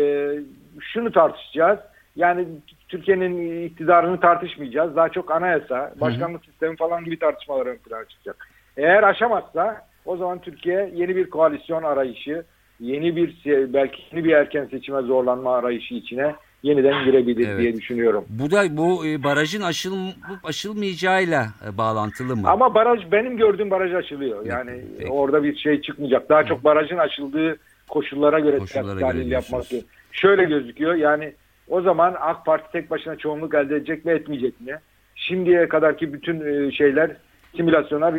şunu 0.79 1.11
tartışacağız. 1.11 1.79
Yani 2.15 2.45
Türkiye'nin 2.89 3.65
iktidarını 3.67 4.19
tartışmayacağız. 4.19 4.95
Daha 4.95 5.09
çok 5.09 5.31
anayasa, 5.31 5.93
başkanlık 6.01 6.45
sistemi 6.45 6.75
falan 6.75 7.03
gibi 7.03 7.19
tartışmalar 7.19 7.65
ön 7.65 7.77
plana 7.77 8.05
çıkacak. 8.05 8.47
Eğer 8.77 9.03
aşamazsa 9.03 9.85
o 10.05 10.17
zaman 10.17 10.39
Türkiye 10.39 10.91
yeni 10.95 11.15
bir 11.15 11.29
koalisyon 11.29 11.83
arayışı, 11.83 12.43
yeni 12.79 13.15
bir 13.15 13.35
belki 13.73 14.01
yeni 14.11 14.25
bir 14.25 14.31
erken 14.31 14.65
seçime 14.65 15.01
zorlanma 15.01 15.55
arayışı 15.55 15.93
içine 15.93 16.35
yeniden 16.63 17.05
girebilir 17.05 17.47
evet. 17.47 17.59
diye 17.59 17.73
düşünüyorum. 17.73 18.25
Bu 18.29 18.51
da 18.51 18.77
bu 18.77 19.05
e, 19.05 19.23
barajın 19.23 19.61
aşıl, 19.61 19.95
aşılmayacağıyla 20.43 21.47
e, 21.67 21.77
bağlantılı 21.77 22.35
mı? 22.35 22.49
Ama 22.49 22.75
baraj 22.75 23.11
benim 23.11 23.37
gördüğüm 23.37 23.71
baraj 23.71 23.93
açılıyor. 23.93 24.45
Yani 24.45 24.81
Peki. 24.97 25.11
orada 25.11 25.43
bir 25.43 25.55
şey 25.55 25.81
çıkmayacak. 25.81 26.29
Daha 26.29 26.43
çok 26.43 26.63
barajın 26.63 26.97
açıldığı 26.97 27.57
koşullara 27.89 28.39
göre 28.39 28.57
koşullara 28.57 28.99
tahlil 28.99 29.31
yapmak. 29.31 29.63
Şöyle 30.11 30.43
gözüküyor 30.43 30.95
yani 30.95 31.33
o 31.67 31.81
zaman 31.81 32.15
AK 32.19 32.45
Parti 32.45 32.71
tek 32.71 32.91
başına 32.91 33.15
çoğunluk 33.15 33.53
elde 33.53 33.75
edecek 33.75 34.05
mi 34.05 34.11
etmeyecek 34.11 34.61
mi? 34.61 34.79
Şimdiye 35.15 35.67
kadarki 35.67 36.13
bütün 36.13 36.41
e, 36.41 36.71
şeyler 36.71 37.11
simülasyonlar 37.55 38.13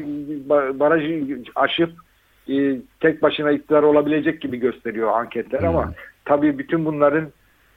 barajı 0.80 1.24
aşıp 1.54 1.90
e, 2.48 2.76
tek 3.00 3.22
başına 3.22 3.50
iktidar 3.50 3.82
olabilecek 3.82 4.40
gibi 4.40 4.56
gösteriyor 4.56 5.12
anketler 5.12 5.60
hmm. 5.60 5.68
ama 5.68 5.92
tabii 6.24 6.58
bütün 6.58 6.84
bunların 6.84 7.28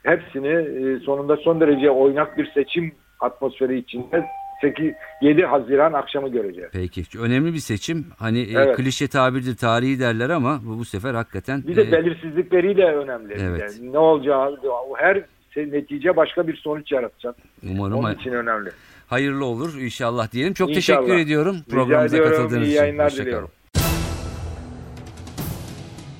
hepsini 0.06 0.48
e, 0.48 1.00
sonunda 1.00 1.38
son 1.38 1.60
derece 1.60 1.92
oynak 1.92 2.38
bir 2.38 2.52
seçim 2.54 2.92
atmosferi 3.20 3.78
içinde 3.78 4.26
8 4.62 4.94
7 5.22 5.46
Haziran 5.46 5.94
akşamı 5.94 6.30
göreceğiz. 6.30 6.70
Peki. 6.74 7.20
Önemli 7.20 7.54
bir 7.54 7.60
seçim. 7.60 8.06
Hani 8.20 8.40
e, 8.40 8.54
evet. 8.56 8.80
e, 8.80 8.84
klişe 8.84 9.08
tabirdir, 9.08 9.56
tarihi 9.56 10.00
derler 10.00 10.30
ama 10.30 10.60
bu, 10.66 10.80
bu 10.80 10.86
sefer 10.86 11.14
hakikaten 11.14 11.64
bir 11.68 11.76
de 11.76 11.82
e, 11.82 11.92
belirsizlikleriyle 11.92 12.86
önemli. 12.86 13.34
Evet. 13.34 13.62
Yani 13.62 13.94
ne 13.94 13.98
olacağı 13.98 14.58
her 14.98 15.24
netice 15.56 16.16
başka 16.16 16.48
bir 16.48 16.56
sonuç 16.56 16.92
yaratacak. 16.92 17.36
Umarım 17.72 17.94
Onun 17.94 18.16
için 18.16 18.32
önemli. 18.32 18.70
Hayırlı 19.08 19.46
olur 19.46 19.82
inşallah 19.82 20.32
diyelim. 20.32 20.54
Çok 20.54 20.70
inşallah. 20.70 21.00
teşekkür 21.00 21.22
ediyorum 21.22 21.56
Rica 21.56 21.76
programımıza 21.76 22.18
ediyorum. 22.18 22.38
katıldığınız 22.38 22.68
için. 22.68 22.76
İyi 22.76 22.78
yayınlar 22.78 23.12
diliyorum. 23.12 23.50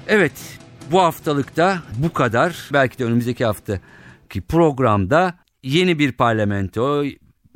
Evet 0.08 0.60
bu 0.92 1.02
haftalıkta 1.02 1.80
bu 1.98 2.14
kadar. 2.14 2.70
Belki 2.74 3.00
de 3.00 3.06
önümüzdeki 3.06 3.46
haftaki 3.46 4.42
programda 4.48 5.34
yeni 5.64 6.00
bir 6.00 6.12
parlamento, 6.12 7.04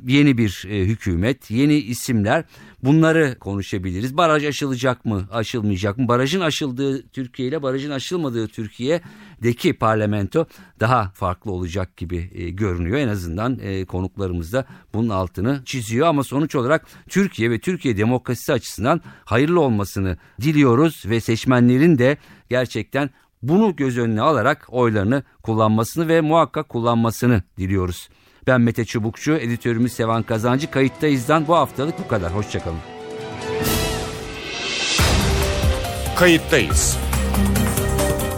yeni 0.06 0.38
bir 0.38 0.64
e, 0.68 0.84
hükümet, 0.84 1.50
yeni 1.50 1.74
isimler 1.74 2.44
bunları 2.84 3.36
konuşabiliriz. 3.40 4.16
Baraj 4.16 4.44
aşılacak 4.44 5.04
mı, 5.04 5.28
aşılmayacak 5.30 5.98
mı? 5.98 6.08
Barajın 6.08 6.40
aşıldığı 6.40 7.08
Türkiye 7.08 7.48
ile 7.48 7.62
barajın 7.62 7.90
aşılmadığı 7.90 8.48
Türkiye'deki 8.48 9.72
parlamento 9.72 10.46
daha 10.80 11.10
farklı 11.10 11.52
olacak 11.52 11.96
gibi 11.96 12.30
e, 12.34 12.50
görünüyor. 12.50 12.98
En 12.98 13.08
azından 13.08 13.58
e, 13.62 13.84
konuklarımız 13.84 14.52
da 14.52 14.66
bunun 14.94 15.08
altını 15.08 15.62
çiziyor 15.64 16.06
ama 16.06 16.24
sonuç 16.24 16.54
olarak 16.54 16.86
Türkiye 17.08 17.50
ve 17.50 17.58
Türkiye 17.58 17.96
demokrasisi 17.96 18.52
açısından 18.52 19.00
hayırlı 19.24 19.60
olmasını 19.60 20.18
diliyoruz 20.40 21.02
ve 21.06 21.20
seçmenlerin 21.20 21.98
de 21.98 22.16
gerçekten 22.48 23.10
bunu 23.42 23.76
göz 23.76 23.98
önüne 23.98 24.20
alarak 24.20 24.66
oylarını 24.68 25.22
kullanmasını 25.42 26.08
ve 26.08 26.20
muhakkak 26.20 26.68
kullanmasını 26.68 27.42
diliyoruz. 27.58 28.08
Ben 28.46 28.60
Mete 28.60 28.84
Çubukçu, 28.84 29.32
editörümüz 29.32 29.92
Sevan 29.92 30.22
Kazancı. 30.22 30.70
Kayıttayız'dan 30.70 31.48
bu 31.48 31.56
haftalık 31.56 31.98
bu 31.98 32.08
kadar. 32.08 32.34
Hoşçakalın. 32.34 32.78
Kayıttayız. 36.16 36.96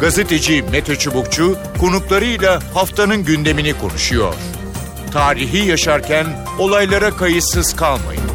Gazeteci 0.00 0.64
Mete 0.72 0.96
Çubukçu 0.96 1.58
konuklarıyla 1.80 2.60
haftanın 2.74 3.24
gündemini 3.24 3.78
konuşuyor. 3.78 4.34
Tarihi 5.12 5.68
yaşarken 5.68 6.26
olaylara 6.58 7.10
kayıtsız 7.10 7.76
kalmayın. 7.76 8.31